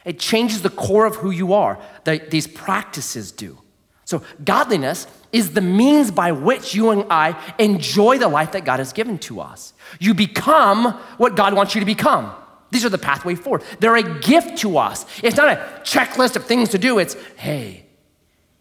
It 0.03 0.17
changes 0.17 0.63
the 0.63 0.71
core 0.71 1.05
of 1.05 1.17
who 1.17 1.29
you 1.29 1.53
are. 1.53 1.77
The, 2.05 2.17
these 2.27 2.47
practices 2.47 3.31
do. 3.31 3.59
So, 4.05 4.23
godliness 4.43 5.05
is 5.33 5.51
the 5.51 5.61
means 5.61 6.11
by 6.11 6.31
which 6.31 6.73
you 6.73 6.91
and 6.91 7.05
I 7.09 7.37
enjoy 7.57 8.19
the 8.19 8.29
life 8.29 8.53
that 8.53 8.63
God 8.63 8.79
has 8.79 8.93
given 8.93 9.17
to 9.19 9.41
us. 9.41 9.73
You 9.99 10.13
become 10.13 10.93
what 11.17 11.35
God 11.35 11.53
wants 11.55 11.75
you 11.75 11.79
to 11.81 11.85
become. 11.85 12.33
These 12.69 12.85
are 12.85 12.89
the 12.89 12.97
pathway 12.97 13.35
forward. 13.35 13.63
They're 13.79 13.95
a 13.95 14.19
gift 14.19 14.59
to 14.59 14.77
us. 14.77 15.05
It's 15.21 15.35
not 15.35 15.49
a 15.49 15.81
checklist 15.83 16.35
of 16.35 16.45
things 16.45 16.69
to 16.69 16.77
do, 16.77 16.99
it's, 16.99 17.15
hey, 17.35 17.85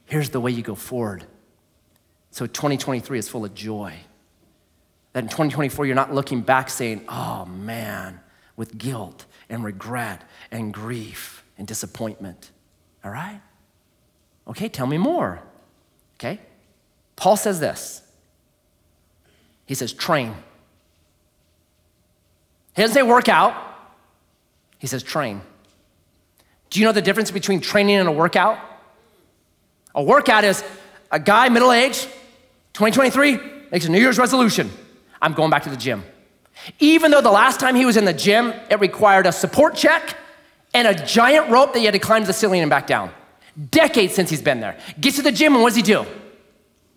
here's 0.07 0.31
the 0.31 0.41
way 0.41 0.51
you 0.51 0.63
go 0.63 0.75
forward. 0.75 1.25
So, 2.31 2.47
2023 2.47 3.19
is 3.19 3.29
full 3.29 3.45
of 3.45 3.55
joy. 3.55 3.95
That 5.13 5.25
in 5.25 5.29
2024, 5.29 5.85
you're 5.85 5.95
not 5.95 6.15
looking 6.15 6.41
back 6.41 6.71
saying, 6.71 7.05
oh 7.09 7.45
man, 7.45 8.21
with 8.57 8.79
guilt 8.79 9.27
and 9.51 9.63
regret 9.63 10.23
and 10.51 10.73
grief 10.73 11.45
and 11.59 11.69
disappointment. 11.69 12.51
All 13.05 13.11
right? 13.11 13.41
Okay, 14.49 14.69
tell 14.69 14.87
me 14.87 14.97
more. 14.97 15.43
Okay? 16.17 16.41
Paul 17.17 17.37
says 17.37 17.61
this. 17.61 18.03
He 19.67 19.75
says, 19.75 19.93
train. 19.93 20.35
He 22.75 22.83
doesn't 22.83 22.95
say 22.95 23.03
work 23.03 23.29
out, 23.29 23.55
he 24.79 24.87
says 24.87 25.03
train. 25.03 25.43
Do 26.71 26.81
you 26.81 26.87
know 26.87 26.93
the 26.93 27.03
difference 27.03 27.31
between 27.31 27.61
training 27.61 27.97
and 27.97 28.09
a 28.09 28.13
workout? 28.13 28.59
A 29.95 30.03
workout 30.03 30.45
is 30.45 30.65
a 31.11 31.21
guy, 31.21 31.49
middle 31.51 31.71
age, 31.71 32.05
2023, 32.73 33.39
makes 33.71 33.85
a 33.85 33.91
New 33.91 34.01
Year's 34.01 34.19
resolution 34.19 34.71
I'm 35.21 35.35
going 35.35 35.51
back 35.51 35.63
to 35.65 35.71
the 35.71 35.77
gym. 35.77 36.03
Even 36.81 37.11
though 37.11 37.21
the 37.21 37.31
last 37.31 37.61
time 37.61 37.75
he 37.75 37.85
was 37.85 37.97
in 37.97 38.05
the 38.05 38.13
gym, 38.13 38.53
it 38.71 38.81
required 38.81 39.27
a 39.27 39.33
support 39.33 39.75
check 39.75 40.17
and 40.75 40.89
a 40.89 40.95
giant 40.95 41.51
rope 41.51 41.73
that 41.75 41.79
he 41.79 41.85
had 41.85 41.93
to 41.93 42.01
climb 42.01 42.23
to 42.23 42.27
the 42.27 42.33
ceiling 42.33 42.61
and 42.61 42.71
back 42.71 42.87
down. 42.87 43.11
Decades 43.71 44.15
since 44.15 44.31
he's 44.31 44.43
been 44.43 44.61
there. 44.61 44.79
Gets 45.01 45.17
to 45.17 45.23
the 45.23 45.33
gym, 45.33 45.55
and 45.55 45.63
what 45.63 45.71
does 45.71 45.77
he 45.77 45.83
do? 45.83 46.07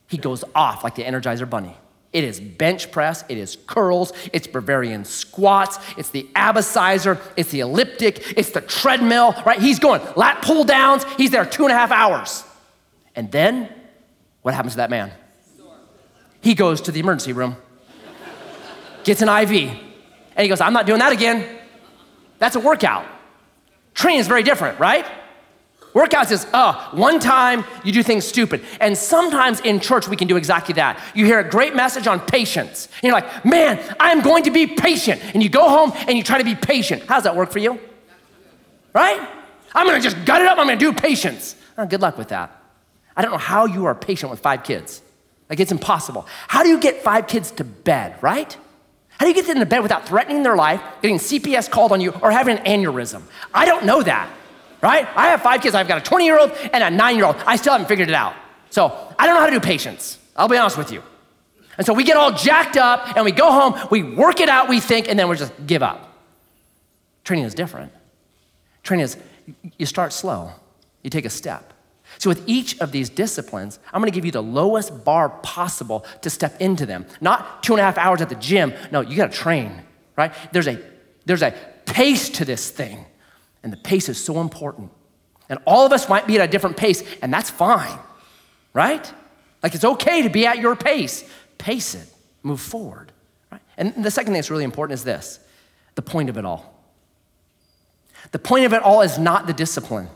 He 0.07 0.17
goes 0.17 0.43
off 0.53 0.83
like 0.83 0.95
the 0.95 1.03
Energizer 1.03 1.49
Bunny. 1.49 1.75
It 2.13 2.23
is 2.23 2.39
bench 2.39 2.91
press, 2.91 3.25
it 3.27 3.37
is 3.37 3.57
curls, 3.67 4.13
it's 4.31 4.47
Bavarian 4.47 5.03
squats, 5.03 5.79
it's 5.97 6.11
the 6.11 6.23
Abicizer, 6.33 7.19
it's 7.35 7.51
the 7.51 7.59
elliptic, 7.59 8.37
it's 8.37 8.51
the 8.51 8.61
treadmill, 8.61 9.35
right? 9.45 9.59
He's 9.59 9.79
going 9.79 10.01
lat 10.15 10.41
pull 10.41 10.63
downs, 10.63 11.03
he's 11.17 11.31
there 11.31 11.45
two 11.45 11.63
and 11.63 11.73
a 11.73 11.75
half 11.75 11.91
hours. 11.91 12.45
And 13.15 13.29
then, 13.33 13.69
what 14.43 14.53
happens 14.53 14.73
to 14.73 14.77
that 14.77 14.89
man? 14.89 15.11
He 16.39 16.53
goes 16.53 16.79
to 16.81 16.91
the 16.93 17.01
emergency 17.01 17.33
room, 17.33 17.57
gets 19.03 19.21
an 19.21 19.27
IV, 19.27 19.51
and 20.37 20.43
he 20.43 20.47
goes, 20.47 20.61
I'm 20.61 20.71
not 20.71 20.85
doing 20.85 20.99
that 20.99 21.11
again. 21.11 21.59
That's 22.39 22.55
a 22.55 22.61
workout. 22.61 23.05
Training 23.93 24.21
is 24.21 24.27
very 24.27 24.43
different, 24.43 24.79
right? 24.79 25.05
Workouts 25.95 26.31
is, 26.31 26.45
oh, 26.53 26.89
one 26.91 27.21
time 27.21 27.63
you 27.85 27.93
do 27.93 28.03
things 28.03 28.27
stupid. 28.27 28.65
And 28.81 28.97
sometimes 28.97 29.61
in 29.61 29.79
church 29.79 30.09
we 30.09 30.17
can 30.17 30.27
do 30.27 30.35
exactly 30.35 30.73
that. 30.73 31.01
You 31.15 31.25
hear 31.25 31.39
a 31.39 31.49
great 31.49 31.73
message 31.73 32.05
on 32.05 32.19
patience. 32.19 32.89
And 32.95 33.03
you're 33.03 33.13
like, 33.13 33.45
man, 33.45 33.79
I'm 33.97 34.21
going 34.21 34.43
to 34.43 34.51
be 34.51 34.67
patient. 34.67 35.21
And 35.33 35.41
you 35.41 35.47
go 35.47 35.69
home 35.69 35.93
and 36.09 36.17
you 36.17 36.23
try 36.23 36.37
to 36.37 36.43
be 36.43 36.53
patient. 36.53 37.03
How's 37.07 37.23
that 37.23 37.37
work 37.37 37.49
for 37.49 37.59
you? 37.59 37.79
Right? 38.93 39.25
I'm 39.73 39.87
gonna 39.87 40.01
just 40.01 40.23
gut 40.25 40.41
it 40.41 40.47
up, 40.47 40.57
I'm 40.57 40.67
gonna 40.67 40.77
do 40.77 40.91
patience. 40.91 41.55
Oh, 41.77 41.85
good 41.85 42.01
luck 42.01 42.17
with 42.17 42.27
that. 42.29 42.61
I 43.15 43.21
don't 43.21 43.31
know 43.31 43.37
how 43.37 43.65
you 43.65 43.85
are 43.85 43.95
patient 43.95 44.29
with 44.29 44.41
five 44.41 44.63
kids. 44.63 45.01
Like 45.49 45.61
it's 45.61 45.71
impossible. 45.71 46.27
How 46.49 46.63
do 46.63 46.69
you 46.69 46.79
get 46.79 47.03
five 47.03 47.27
kids 47.27 47.51
to 47.51 47.63
bed, 47.63 48.21
right? 48.21 48.55
How 49.09 49.25
do 49.25 49.27
you 49.29 49.33
get 49.33 49.47
them 49.47 49.59
to 49.59 49.65
bed 49.65 49.79
without 49.79 50.05
threatening 50.05 50.43
their 50.43 50.57
life, 50.57 50.81
getting 51.01 51.19
CPS 51.19 51.69
called 51.69 51.93
on 51.93 52.01
you, 52.01 52.11
or 52.21 52.31
having 52.31 52.57
an 52.57 52.65
aneurysm? 52.65 53.21
I 53.53 53.63
don't 53.63 53.85
know 53.85 54.03
that 54.03 54.29
right? 54.85 55.07
I 55.15 55.29
have 55.29 55.41
five 55.41 55.61
kids. 55.61 55.73
I've 55.73 55.87
got 55.87 55.97
a 55.97 56.01
20 56.01 56.25
year 56.25 56.39
old 56.39 56.51
and 56.51 56.83
a 56.83 56.91
nine 56.91 57.15
year 57.15 57.25
old. 57.25 57.37
I 57.47 57.55
still 57.55 57.73
haven't 57.73 57.87
figured 57.87 58.07
it 58.07 58.13
out. 58.13 58.35
So 58.69 58.85
I 59.17 59.25
don't 59.25 59.35
know 59.35 59.41
how 59.41 59.47
to 59.47 59.51
do 59.51 59.59
patience. 59.59 60.19
I'll 60.35 60.47
be 60.47 60.57
honest 60.57 60.77
with 60.77 60.91
you. 60.91 61.01
And 61.77 61.85
so 61.85 61.93
we 61.93 62.03
get 62.03 62.17
all 62.17 62.31
jacked 62.31 62.77
up 62.77 63.15
and 63.15 63.25
we 63.25 63.31
go 63.31 63.51
home, 63.51 63.87
we 63.89 64.03
work 64.03 64.39
it 64.39 64.47
out, 64.47 64.69
we 64.69 64.79
think, 64.79 65.09
and 65.09 65.17
then 65.17 65.27
we 65.27 65.35
just 65.35 65.53
give 65.65 65.81
up. 65.81 66.13
Training 67.23 67.45
is 67.45 67.55
different. 67.55 67.91
Training 68.83 69.05
is 69.05 69.17
you 69.77 69.87
start 69.87 70.13
slow, 70.13 70.51
you 71.01 71.09
take 71.09 71.25
a 71.25 71.29
step. 71.29 71.73
So, 72.19 72.29
with 72.29 72.47
each 72.47 72.79
of 72.79 72.91
these 72.91 73.09
disciplines, 73.09 73.79
I'm 73.91 73.99
gonna 73.99 74.11
give 74.11 74.25
you 74.25 74.31
the 74.31 74.43
lowest 74.43 75.03
bar 75.03 75.29
possible 75.29 76.05
to 76.21 76.29
step 76.29 76.61
into 76.61 76.85
them. 76.85 77.07
Not 77.19 77.63
two 77.63 77.73
and 77.73 77.81
a 77.81 77.83
half 77.83 77.97
hours 77.97 78.21
at 78.21 78.29
the 78.29 78.35
gym. 78.35 78.73
No, 78.91 79.01
you 79.01 79.17
gotta 79.17 79.33
train, 79.33 79.81
right? 80.15 80.31
There's 80.53 80.67
a, 80.67 80.79
there's 81.25 81.41
a 81.41 81.53
pace 81.85 82.29
to 82.29 82.45
this 82.45 82.69
thing. 82.69 83.05
And 83.65 83.73
the 83.73 83.77
pace 83.77 84.09
is 84.09 84.23
so 84.23 84.41
important. 84.41 84.91
And 85.49 85.57
all 85.65 85.87
of 85.87 85.91
us 85.91 86.07
might 86.07 86.27
be 86.27 86.39
at 86.39 86.47
a 86.47 86.51
different 86.51 86.77
pace, 86.77 87.03
and 87.23 87.33
that's 87.33 87.49
fine, 87.49 87.97
right? 88.73 89.11
Like 89.63 89.73
it's 89.73 89.83
okay 89.83 90.21
to 90.21 90.29
be 90.29 90.45
at 90.45 90.59
your 90.59 90.75
pace. 90.75 91.27
Pace 91.57 91.95
it, 91.95 92.07
move 92.43 92.61
forward. 92.61 93.11
Right? 93.51 93.61
And 93.75 94.05
the 94.05 94.11
second 94.11 94.27
thing 94.27 94.35
that's 94.35 94.51
really 94.51 94.63
important 94.63 94.99
is 94.99 95.03
this 95.03 95.39
the 95.95 96.03
point 96.03 96.29
of 96.29 96.37
it 96.37 96.45
all. 96.45 96.79
The 98.31 98.39
point 98.39 98.65
of 98.65 98.73
it 98.73 98.83
all 98.83 99.01
is 99.01 99.17
not 99.17 99.47
the 99.47 99.53
discipline. 99.53 100.09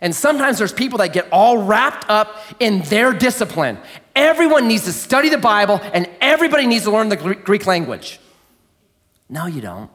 And 0.00 0.14
sometimes 0.14 0.58
there's 0.58 0.72
people 0.72 0.98
that 0.98 1.12
get 1.12 1.26
all 1.32 1.58
wrapped 1.58 2.08
up 2.08 2.38
in 2.60 2.82
their 2.82 3.12
discipline. 3.12 3.76
Everyone 4.14 4.68
needs 4.68 4.84
to 4.84 4.92
study 4.92 5.30
the 5.30 5.38
Bible 5.38 5.80
and 5.92 6.08
everybody 6.20 6.68
needs 6.68 6.84
to 6.84 6.92
learn 6.92 7.08
the 7.08 7.16
Greek 7.16 7.66
language. 7.66 8.20
No, 9.28 9.46
you 9.46 9.60
don't. 9.60 9.90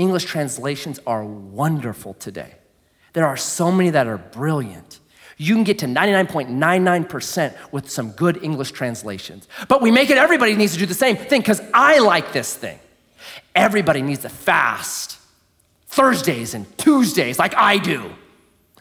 English 0.00 0.24
translations 0.24 0.98
are 1.06 1.22
wonderful 1.22 2.14
today. 2.14 2.54
There 3.12 3.26
are 3.26 3.36
so 3.36 3.70
many 3.70 3.90
that 3.90 4.06
are 4.06 4.16
brilliant. 4.16 4.98
You 5.36 5.54
can 5.54 5.64
get 5.64 5.78
to 5.80 5.86
99.99% 5.86 7.54
with 7.70 7.90
some 7.90 8.12
good 8.12 8.42
English 8.42 8.72
translations. 8.72 9.46
But 9.68 9.82
we 9.82 9.90
make 9.90 10.08
it 10.08 10.16
everybody 10.16 10.54
needs 10.54 10.72
to 10.72 10.78
do 10.78 10.86
the 10.86 10.94
same 10.94 11.16
thing 11.16 11.42
because 11.42 11.60
I 11.74 11.98
like 11.98 12.32
this 12.32 12.56
thing. 12.56 12.78
Everybody 13.54 14.00
needs 14.00 14.22
to 14.22 14.30
fast 14.30 15.18
Thursdays 15.88 16.54
and 16.54 16.66
Tuesdays 16.78 17.38
like 17.38 17.54
I 17.54 17.76
do. 17.76 18.10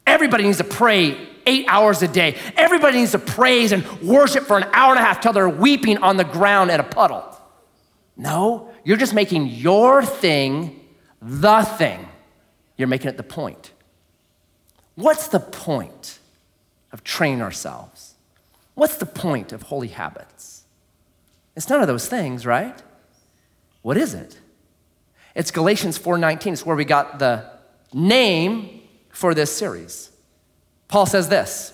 Everybody 0.08 0.45
needs 0.45 0.60
to 0.60 0.63
pray 0.63 1.17
eight 1.45 1.65
hours 1.67 2.01
a 2.01 2.08
day. 2.08 2.38
Everybody 2.55 2.99
needs 2.99 3.12
to 3.12 3.19
praise 3.19 3.73
and 3.73 3.84
worship 4.01 4.45
for 4.45 4.58
an 4.58 4.69
hour 4.71 4.91
and 4.91 4.99
a 4.99 5.03
half 5.03 5.19
till 5.19 5.34
they're 5.34 5.49
weeping 5.49 5.97
on 5.97 6.15
the 6.15 6.23
ground 6.23 6.71
in 6.71 6.79
a 6.79 6.84
puddle. 6.84 7.25
No, 8.15 8.71
you're 8.86 8.97
just 8.97 9.13
making 9.13 9.47
your 9.47 10.01
thing 10.03 10.79
the 11.21 11.62
thing, 11.62 12.08
you're 12.77 12.88
making 12.88 13.10
it 13.10 13.17
the 13.17 13.23
point. 13.23 13.71
What's 14.95 15.27
the 15.27 15.39
point 15.39 16.19
of 16.91 17.03
training 17.03 17.41
ourselves? 17.41 18.15
What's 18.73 18.97
the 18.97 19.05
point 19.05 19.51
of 19.51 19.63
holy 19.63 19.89
habits? 19.89 20.63
It's 21.55 21.69
none 21.69 21.82
of 21.82 21.88
those 21.88 22.08
things, 22.08 22.45
right? 22.45 22.82
What 23.82 23.97
is 23.97 24.13
it? 24.13 24.39
It's 25.36 25.51
Galatians 25.51 25.97
4:19. 25.97 26.53
It's 26.53 26.65
where 26.65 26.75
we 26.75 26.86
got 26.86 27.19
the 27.19 27.49
name 27.93 28.82
for 29.10 29.34
this 29.34 29.55
series. 29.55 30.12
Paul 30.88 31.05
says 31.05 31.29
this: 31.29 31.73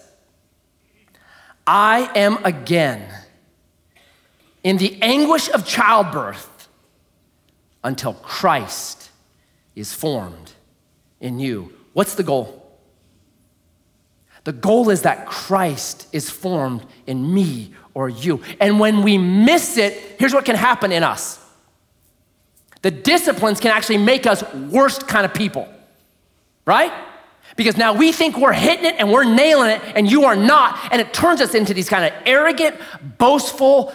I 1.66 2.12
am 2.16 2.44
again 2.44 3.08
in 4.64 4.78
the 4.78 5.02
anguish 5.02 5.50
of 5.50 5.66
childbirth 5.66 6.68
until 7.84 8.14
Christ 8.14 9.12
is 9.76 9.94
formed 9.94 10.54
in 11.20 11.40
you. 11.40 11.74
What's 11.94 12.16
the 12.16 12.24
goal? 12.24 12.62
The 14.46 14.54
goal 14.54 14.90
is 14.90 15.02
that 15.02 15.26
Christ 15.26 16.08
is 16.12 16.30
formed 16.30 16.86
in 17.08 17.34
me 17.34 17.74
or 17.94 18.10
you. 18.10 18.42
And 18.60 18.80
when 18.80 19.02
we 19.02 19.18
miss 19.18 19.78
it, 19.78 19.94
here's 20.20 20.34
what 20.34 20.46
can 20.46 20.56
happen 20.56 20.92
in 20.92 21.04
us 21.04 21.42
the 22.86 22.92
disciplines 22.92 23.60
can 23.60 23.72
actually 23.72 23.98
make 23.98 24.28
us 24.28 24.44
worst 24.54 25.08
kind 25.08 25.26
of 25.26 25.34
people, 25.34 25.68
right? 26.68 26.94
Because 27.56 27.78
now 27.78 27.94
we 27.94 28.12
think 28.12 28.38
we're 28.38 28.54
hitting 28.54 28.86
it 28.86 28.96
and 29.00 29.12
we're 29.12 29.24
nailing 29.24 29.72
it, 29.72 29.82
and 29.96 30.10
you 30.10 30.26
are 30.26 30.36
not. 30.36 30.78
And 30.92 31.02
it 31.02 31.12
turns 31.12 31.42
us 31.42 31.56
into 31.56 31.74
these 31.74 31.90
kind 31.90 32.06
of 32.06 32.22
arrogant, 32.28 32.76
boastful, 33.18 33.92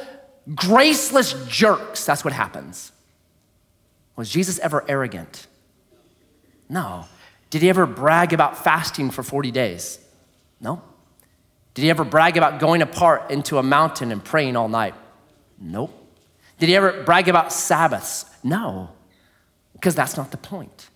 graceless 0.56 1.34
jerks. 1.46 2.04
That's 2.04 2.24
what 2.24 2.32
happens. 2.32 2.90
Was 4.16 4.28
Jesus 4.28 4.58
ever 4.58 4.84
arrogant? 4.88 5.46
No. 6.70 7.04
Did 7.50 7.62
he 7.62 7.68
ever 7.68 7.84
brag 7.84 8.32
about 8.32 8.56
fasting 8.56 9.10
for 9.10 9.22
40 9.22 9.50
days? 9.50 9.98
No. 10.60 10.80
Did 11.74 11.82
he 11.82 11.90
ever 11.90 12.04
brag 12.04 12.36
about 12.36 12.60
going 12.60 12.80
apart 12.80 13.30
into 13.30 13.58
a 13.58 13.62
mountain 13.62 14.12
and 14.12 14.24
praying 14.24 14.56
all 14.56 14.68
night? 14.68 14.94
Nope. 15.58 15.96
Did 16.58 16.68
he 16.68 16.76
ever 16.76 17.02
brag 17.02 17.28
about 17.28 17.52
Sabbaths? 17.52 18.24
No, 18.42 18.90
because 19.72 19.94
that's 19.94 20.16
not 20.16 20.30
the 20.30 20.36
point. 20.36 20.88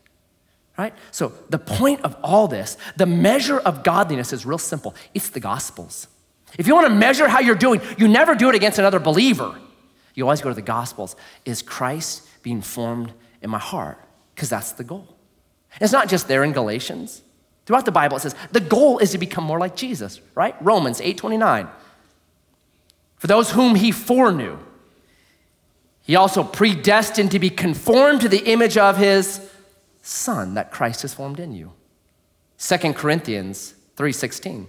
Right? 0.77 0.93
So, 1.13 1.33
the 1.51 1.59
point 1.59 2.01
of 2.03 2.17
all 2.23 2.49
this, 2.49 2.77
the 2.97 3.07
measure 3.07 3.61
of 3.61 3.85
godliness 3.85 4.33
is 4.33 4.45
real 4.45 4.59
simple 4.59 4.95
it's 5.13 5.31
the 5.31 5.41
Gospels. 5.41 6.09
If 6.59 6.67
you 6.67 6.75
want 6.75 6.89
to 6.89 6.95
measure 6.95 7.29
how 7.29 7.41
you're 7.41 7.55
doing, 7.55 7.81
you 7.97 8.09
never 8.09 8.35
do 8.35 8.49
it 8.49 8.55
against 8.55 8.79
another 8.79 9.01
believer. 9.01 9.59
You 10.15 10.25
always 10.25 10.41
go 10.41 10.49
to 10.49 10.55
the 10.55 10.63
Gospels. 10.63 11.17
Is 11.45 11.63
Christ 11.63 12.29
being 12.43 12.61
formed 12.61 13.13
in 13.41 13.51
my 13.51 13.59
heart? 13.59 13.99
Because 14.35 14.51
that's 14.51 14.73
the 14.73 14.85
goal. 14.85 15.14
It's 15.81 15.93
not 15.93 16.09
just 16.09 16.29
there 16.29 16.45
in 16.45 16.53
Galatians. 16.53 17.23
Throughout 17.67 17.85
the 17.85 17.93
Bible, 17.93 18.17
it 18.17 18.21
says 18.21 18.35
the 18.53 18.61
goal 18.61 18.99
is 18.99 19.13
to 19.13 19.19
become 19.19 19.45
more 19.45 19.59
like 19.59 19.77
Jesus, 19.77 20.21
right? 20.35 20.55
Romans 20.61 21.01
8:29. 21.01 21.69
For 23.17 23.27
those 23.27 23.53
whom 23.53 23.75
he 23.75 23.91
foreknew, 23.91 24.59
he 26.03 26.17
also 26.17 26.45
predestined 26.45 27.31
to 27.31 27.39
be 27.39 27.49
conformed 27.49 28.21
to 28.21 28.29
the 28.29 28.45
image 28.45 28.77
of 28.77 28.99
his 28.99 29.41
son 30.03 30.55
that 30.55 30.71
Christ 30.71 31.03
has 31.03 31.15
formed 31.15 31.41
in 31.41 31.53
you. 31.53 31.73
2 32.59 32.95
Corinthians 32.95 33.75
3:16. 33.97 34.69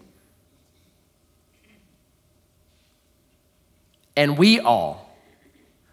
And 4.16 4.38
we 4.38 4.62
all, 4.62 5.18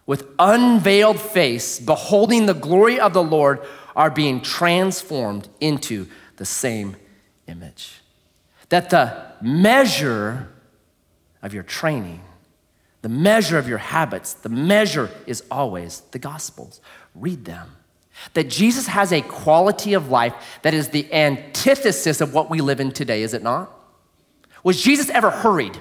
with 0.06 0.28
unveiled 0.38 1.18
face, 1.18 1.80
beholding 1.80 2.46
the 2.46 2.54
glory 2.54 3.00
of 3.00 3.12
the 3.12 3.22
Lord, 3.22 3.60
are 3.94 4.10
being 4.10 4.40
transformed 4.40 5.48
into 5.60 6.06
the 6.36 6.44
same 6.44 6.96
image. 7.46 8.00
That 8.68 8.90
the 8.90 9.26
measure 9.40 10.48
of 11.42 11.52
your 11.52 11.62
training, 11.62 12.22
the 13.02 13.08
measure 13.08 13.58
of 13.58 13.68
your 13.68 13.78
habits, 13.78 14.34
the 14.34 14.48
measure 14.48 15.10
is 15.26 15.42
always 15.50 16.00
the 16.12 16.18
Gospels. 16.18 16.80
Read 17.14 17.44
them. 17.44 17.76
That 18.34 18.48
Jesus 18.48 18.86
has 18.86 19.12
a 19.12 19.22
quality 19.22 19.94
of 19.94 20.08
life 20.10 20.34
that 20.62 20.74
is 20.74 20.88
the 20.88 21.12
antithesis 21.12 22.20
of 22.20 22.32
what 22.32 22.50
we 22.50 22.60
live 22.60 22.80
in 22.80 22.92
today, 22.92 23.22
is 23.22 23.34
it 23.34 23.42
not? 23.42 23.70
Was 24.62 24.80
Jesus 24.80 25.10
ever 25.10 25.30
hurried? 25.30 25.76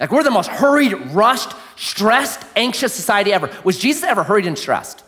Like, 0.00 0.10
we're 0.10 0.22
the 0.22 0.30
most 0.30 0.48
hurried, 0.48 0.92
rushed, 1.12 1.52
stressed, 1.76 2.44
anxious 2.54 2.92
society 2.92 3.32
ever. 3.32 3.50
Was 3.64 3.78
Jesus 3.78 4.02
ever 4.02 4.22
hurried 4.22 4.46
and 4.46 4.58
stressed? 4.58 5.02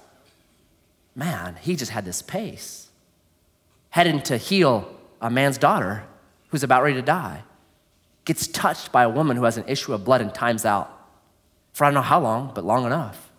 Man, 1.18 1.58
he 1.60 1.76
just 1.76 1.90
had 1.90 2.04
this 2.04 2.22
pace, 2.22 2.88
heading 3.90 4.22
to 4.22 4.36
heal 4.38 4.88
a 5.20 5.28
man's 5.28 5.58
daughter 5.58 6.04
who's 6.48 6.62
about 6.62 6.82
ready 6.82 6.94
to 6.94 7.02
die. 7.02 7.42
Gets 8.24 8.46
touched 8.46 8.92
by 8.92 9.02
a 9.02 9.08
woman 9.08 9.36
who 9.36 9.44
has 9.44 9.56
an 9.56 9.64
issue 9.66 9.92
of 9.92 10.04
blood 10.04 10.20
and 10.20 10.32
times 10.32 10.64
out 10.64 10.94
for 11.78 11.84
I 11.84 11.88
don't 11.88 11.94
know 11.94 12.02
how 12.02 12.18
long, 12.18 12.50
but 12.54 12.64
long 12.64 12.86
enough. 12.86 13.30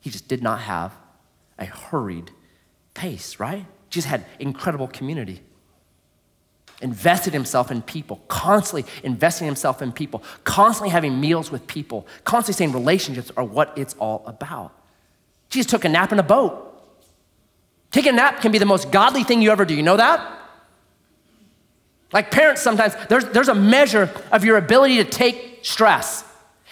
He 0.00 0.10
just 0.10 0.26
did 0.26 0.42
not 0.42 0.62
have 0.62 0.92
a 1.60 1.64
hurried 1.66 2.32
pace, 2.92 3.38
right? 3.38 3.66
Just 3.88 4.08
had 4.08 4.24
incredible 4.40 4.88
community. 4.88 5.42
Invested 6.82 7.32
himself 7.32 7.70
in 7.70 7.82
people, 7.82 8.20
constantly 8.26 8.84
investing 9.04 9.46
himself 9.46 9.80
in 9.80 9.92
people, 9.92 10.24
constantly 10.42 10.90
having 10.90 11.20
meals 11.20 11.52
with 11.52 11.68
people, 11.68 12.04
constantly 12.24 12.58
saying 12.58 12.72
relationships 12.72 13.30
are 13.36 13.44
what 13.44 13.78
it's 13.78 13.94
all 14.00 14.24
about. 14.26 14.72
Jesus 15.48 15.70
took 15.70 15.84
a 15.84 15.88
nap 15.88 16.10
in 16.10 16.18
a 16.18 16.24
boat. 16.24 16.67
Taking 17.90 18.14
a 18.14 18.16
nap 18.16 18.40
can 18.40 18.52
be 18.52 18.58
the 18.58 18.66
most 18.66 18.90
godly 18.90 19.24
thing 19.24 19.40
you 19.40 19.50
ever 19.50 19.64
do. 19.64 19.74
You 19.74 19.82
know 19.82 19.96
that? 19.96 20.38
Like 22.12 22.30
parents, 22.30 22.62
sometimes 22.62 22.94
there's, 23.08 23.24
there's 23.26 23.48
a 23.48 23.54
measure 23.54 24.10
of 24.32 24.44
your 24.44 24.56
ability 24.56 24.96
to 24.96 25.04
take 25.04 25.60
stress. 25.62 26.24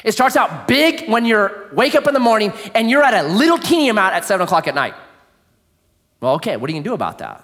It 0.05 0.13
starts 0.13 0.37
out 0.37 0.69
big 0.69 1.09
when 1.09 1.25
you're 1.25 1.69
wake 1.73 1.95
up 1.95 2.07
in 2.07 2.15
the 2.15 2.21
morning 2.21 2.53
and 2.75 2.91
you're 2.91 3.03
at 3.03 3.15
a 3.15 3.29
little 3.29 3.59
teeny 3.59 3.89
amount 3.89 4.15
at 4.15 4.25
seven 4.25 4.45
o'clock 4.45 4.69
at 4.69 4.75
night. 4.75 4.95
Well, 6.21 6.35
okay, 6.35 6.57
what 6.57 6.69
are 6.69 6.73
you 6.73 6.79
gonna 6.79 6.89
do 6.89 6.95
about 6.95 7.19
that? 7.19 7.43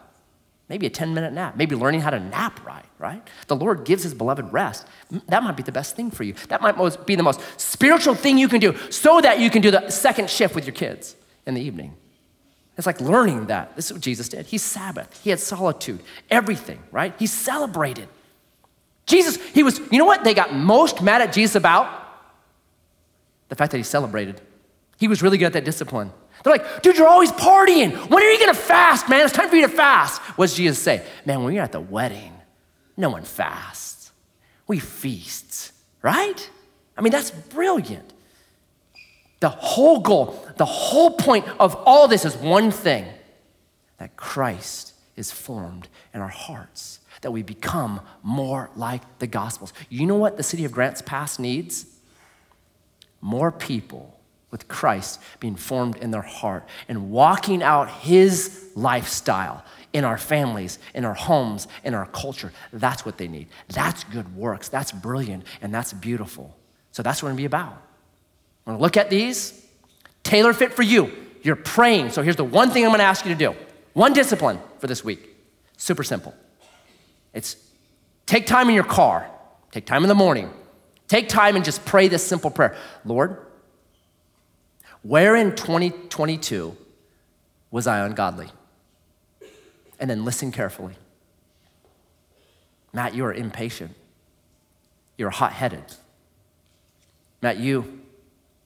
Maybe 0.68 0.86
a 0.86 0.90
10 0.90 1.12
minute 1.12 1.32
nap, 1.32 1.56
maybe 1.56 1.76
learning 1.76 2.00
how 2.00 2.10
to 2.10 2.20
nap 2.20 2.64
right, 2.64 2.84
right? 2.98 3.26
The 3.46 3.56
Lord 3.56 3.84
gives 3.84 4.04
his 4.04 4.14
beloved 4.14 4.52
rest. 4.52 4.86
That 5.28 5.42
might 5.42 5.56
be 5.56 5.62
the 5.62 5.72
best 5.72 5.96
thing 5.96 6.10
for 6.10 6.22
you. 6.22 6.34
That 6.48 6.62
might 6.62 7.06
be 7.06 7.14
the 7.14 7.22
most 7.22 7.40
spiritual 7.60 8.14
thing 8.14 8.38
you 8.38 8.48
can 8.48 8.60
do 8.60 8.74
so 8.90 9.20
that 9.20 9.38
you 9.38 9.50
can 9.50 9.60
do 9.60 9.70
the 9.70 9.90
second 9.90 10.30
shift 10.30 10.54
with 10.54 10.64
your 10.64 10.74
kids 10.74 11.16
in 11.46 11.54
the 11.54 11.60
evening. 11.60 11.94
It's 12.76 12.86
like 12.86 13.00
learning 13.00 13.46
that. 13.46 13.76
This 13.76 13.86
is 13.86 13.92
what 13.92 14.02
Jesus 14.02 14.28
did. 14.28 14.46
He 14.46 14.58
Sabbath, 14.58 15.20
he 15.22 15.30
had 15.30 15.40
solitude, 15.40 16.00
everything, 16.30 16.82
right? 16.90 17.14
He 17.18 17.26
celebrated. 17.26 18.08
Jesus, 19.06 19.36
he 19.52 19.62
was, 19.62 19.78
you 19.90 19.98
know 19.98 20.04
what 20.04 20.24
they 20.24 20.32
got 20.32 20.54
most 20.54 21.02
mad 21.02 21.22
at 21.22 21.32
Jesus 21.32 21.56
about? 21.56 21.88
The 23.48 23.56
fact 23.56 23.72
that 23.72 23.78
he 23.78 23.84
celebrated. 23.84 24.40
He 24.98 25.08
was 25.08 25.22
really 25.22 25.38
good 25.38 25.46
at 25.46 25.52
that 25.54 25.64
discipline. 25.64 26.12
They're 26.42 26.52
like, 26.52 26.82
dude, 26.82 26.96
you're 26.96 27.08
always 27.08 27.30
partying. 27.32 27.92
When 28.08 28.22
are 28.22 28.30
you 28.30 28.38
gonna 28.38 28.54
fast, 28.54 29.08
man? 29.08 29.24
It's 29.24 29.32
time 29.34 29.48
for 29.48 29.56
you 29.56 29.66
to 29.66 29.72
fast. 29.72 30.20
What 30.38 30.46
does 30.46 30.56
Jesus 30.56 30.78
say? 30.78 31.04
Man, 31.26 31.44
when 31.44 31.54
you're 31.54 31.62
at 31.62 31.72
the 31.72 31.80
wedding, 31.80 32.32
no 32.96 33.10
one 33.10 33.22
fasts. 33.22 34.12
We 34.66 34.78
feast, 34.78 35.72
right? 36.00 36.50
I 36.96 37.02
mean, 37.02 37.12
that's 37.12 37.30
brilliant. 37.30 38.12
The 39.42 39.48
whole 39.48 39.98
goal, 39.98 40.40
the 40.56 40.64
whole 40.64 41.10
point 41.10 41.48
of 41.58 41.74
all 41.84 42.06
this 42.06 42.24
is 42.24 42.36
one 42.36 42.70
thing 42.70 43.04
that 43.98 44.14
Christ 44.14 44.92
is 45.16 45.32
formed 45.32 45.88
in 46.14 46.20
our 46.20 46.28
hearts, 46.28 47.00
that 47.22 47.32
we 47.32 47.42
become 47.42 48.00
more 48.22 48.70
like 48.76 49.02
the 49.18 49.26
Gospels. 49.26 49.72
You 49.88 50.06
know 50.06 50.14
what 50.14 50.36
the 50.36 50.44
city 50.44 50.64
of 50.64 50.70
Grants 50.70 51.02
Pass 51.02 51.40
needs? 51.40 51.86
More 53.20 53.50
people 53.50 54.16
with 54.52 54.68
Christ 54.68 55.20
being 55.40 55.56
formed 55.56 55.96
in 55.96 56.12
their 56.12 56.22
heart 56.22 56.64
and 56.86 57.10
walking 57.10 57.64
out 57.64 57.90
his 57.90 58.68
lifestyle 58.76 59.64
in 59.92 60.04
our 60.04 60.18
families, 60.18 60.78
in 60.94 61.04
our 61.04 61.14
homes, 61.14 61.66
in 61.82 61.94
our 61.94 62.06
culture. 62.06 62.52
That's 62.72 63.04
what 63.04 63.18
they 63.18 63.26
need. 63.26 63.48
That's 63.66 64.04
good 64.04 64.36
works. 64.36 64.68
That's 64.68 64.92
brilliant 64.92 65.42
and 65.60 65.74
that's 65.74 65.92
beautiful. 65.92 66.56
So 66.92 67.02
that's 67.02 67.24
what 67.24 67.26
we're 67.26 67.32
gonna 67.32 67.38
be 67.38 67.46
about. 67.46 67.82
I'm 68.66 68.74
gonna 68.74 68.82
look 68.82 68.96
at 68.96 69.10
these, 69.10 69.66
tailor 70.22 70.52
fit 70.52 70.72
for 70.72 70.82
you. 70.82 71.10
You're 71.42 71.56
praying. 71.56 72.10
So 72.10 72.22
here's 72.22 72.36
the 72.36 72.44
one 72.44 72.70
thing 72.70 72.84
I'm 72.84 72.90
gonna 72.90 73.02
ask 73.02 73.24
you 73.24 73.32
to 73.32 73.38
do 73.38 73.54
one 73.92 74.12
discipline 74.12 74.58
for 74.78 74.86
this 74.86 75.04
week. 75.04 75.28
Super 75.76 76.02
simple. 76.02 76.34
It's 77.34 77.56
take 78.26 78.46
time 78.46 78.68
in 78.68 78.74
your 78.74 78.84
car, 78.84 79.28
take 79.70 79.86
time 79.86 80.04
in 80.04 80.08
the 80.08 80.14
morning, 80.14 80.50
take 81.08 81.28
time 81.28 81.56
and 81.56 81.64
just 81.64 81.84
pray 81.84 82.08
this 82.08 82.24
simple 82.24 82.50
prayer 82.50 82.76
Lord, 83.04 83.36
where 85.02 85.34
in 85.34 85.54
2022 85.56 86.76
was 87.70 87.86
I 87.86 88.06
ungodly? 88.06 88.48
And 89.98 90.08
then 90.08 90.24
listen 90.24 90.52
carefully. 90.52 90.94
Matt, 92.92 93.14
you 93.14 93.24
are 93.24 93.32
impatient. 93.32 93.94
You're 95.16 95.30
hot 95.30 95.52
headed. 95.52 95.84
Matt, 97.40 97.58
you 97.58 98.00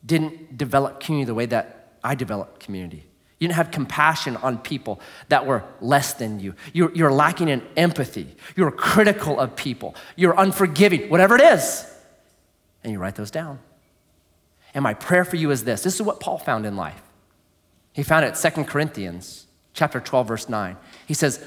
didn't 0.07 0.57
develop 0.57 1.01
community 1.01 1.27
the 1.27 1.35
way 1.35 1.47
that 1.47 1.99
I 2.03 2.15
developed 2.15 2.61
community. 2.61 3.05
You 3.39 3.49
didn't 3.49 3.57
have 3.57 3.71
compassion 3.71 4.37
on 4.37 4.59
people 4.59 5.01
that 5.29 5.45
were 5.45 5.65
less 5.81 6.15
than 6.15 6.41
you. 6.41 6.55
You're, 6.73 6.95
you're 6.95 7.13
lacking 7.13 7.49
in 7.49 7.63
empathy. 7.77 8.35
You're 8.55 8.71
critical 8.71 9.39
of 9.39 9.57
people. 9.57 9.95
You're 10.15 10.35
unforgiving, 10.39 11.11
whatever 11.11 11.35
it 11.35 11.43
is. 11.43 11.87
And 12.83 12.93
you 12.93 12.99
write 12.99 13.17
those 13.17 13.31
down. 13.31 13.59
And 14.73 14.83
my 14.83 14.95
prayer 14.95 15.25
for 15.25 15.37
you 15.37 15.51
is 15.51 15.65
this 15.65 15.83
this 15.83 15.95
is 15.95 16.03
what 16.03 16.21
Paul 16.21 16.39
found 16.39 16.65
in 16.65 16.77
life. 16.77 17.03
He 17.93 18.03
found 18.03 18.25
it 18.25 18.35
2 18.35 18.65
Corinthians 18.65 19.47
chapter 19.73 20.01
12, 20.01 20.29
verse 20.29 20.49
9. 20.49 20.77
He 21.07 21.15
says, 21.15 21.45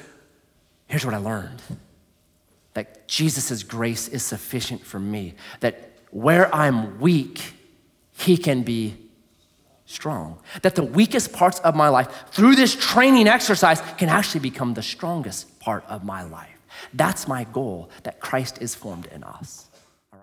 Here's 0.88 1.06
what 1.06 1.14
I 1.14 1.18
learned 1.18 1.62
that 2.74 3.08
Jesus' 3.08 3.64
grace 3.64 4.08
is 4.08 4.24
sufficient 4.24 4.84
for 4.86 5.00
me, 5.00 5.36
that 5.60 5.92
where 6.12 6.54
I'm 6.54 7.00
weak, 7.00 7.54
he 8.20 8.38
can 8.38 8.64
be 8.64 8.96
strong. 9.86 10.40
That 10.62 10.76
the 10.76 10.84
weakest 10.84 11.34
parts 11.34 11.60
of 11.60 11.76
my 11.76 11.90
life, 11.90 12.08
through 12.32 12.56
this 12.56 12.76
training 12.76 13.28
exercise, 13.28 13.82
can 13.98 14.10
actually 14.10 14.42
become 14.42 14.74
the 14.74 14.84
strongest 14.84 15.60
part 15.60 15.84
of 15.88 16.04
my 16.04 16.24
life. 16.24 16.50
That's 16.94 17.28
my 17.28 17.46
goal, 17.46 17.90
that 18.04 18.20
Christ 18.20 18.60
is 18.62 18.76
formed 18.76 19.08
in 19.08 19.24
us. 19.24 19.69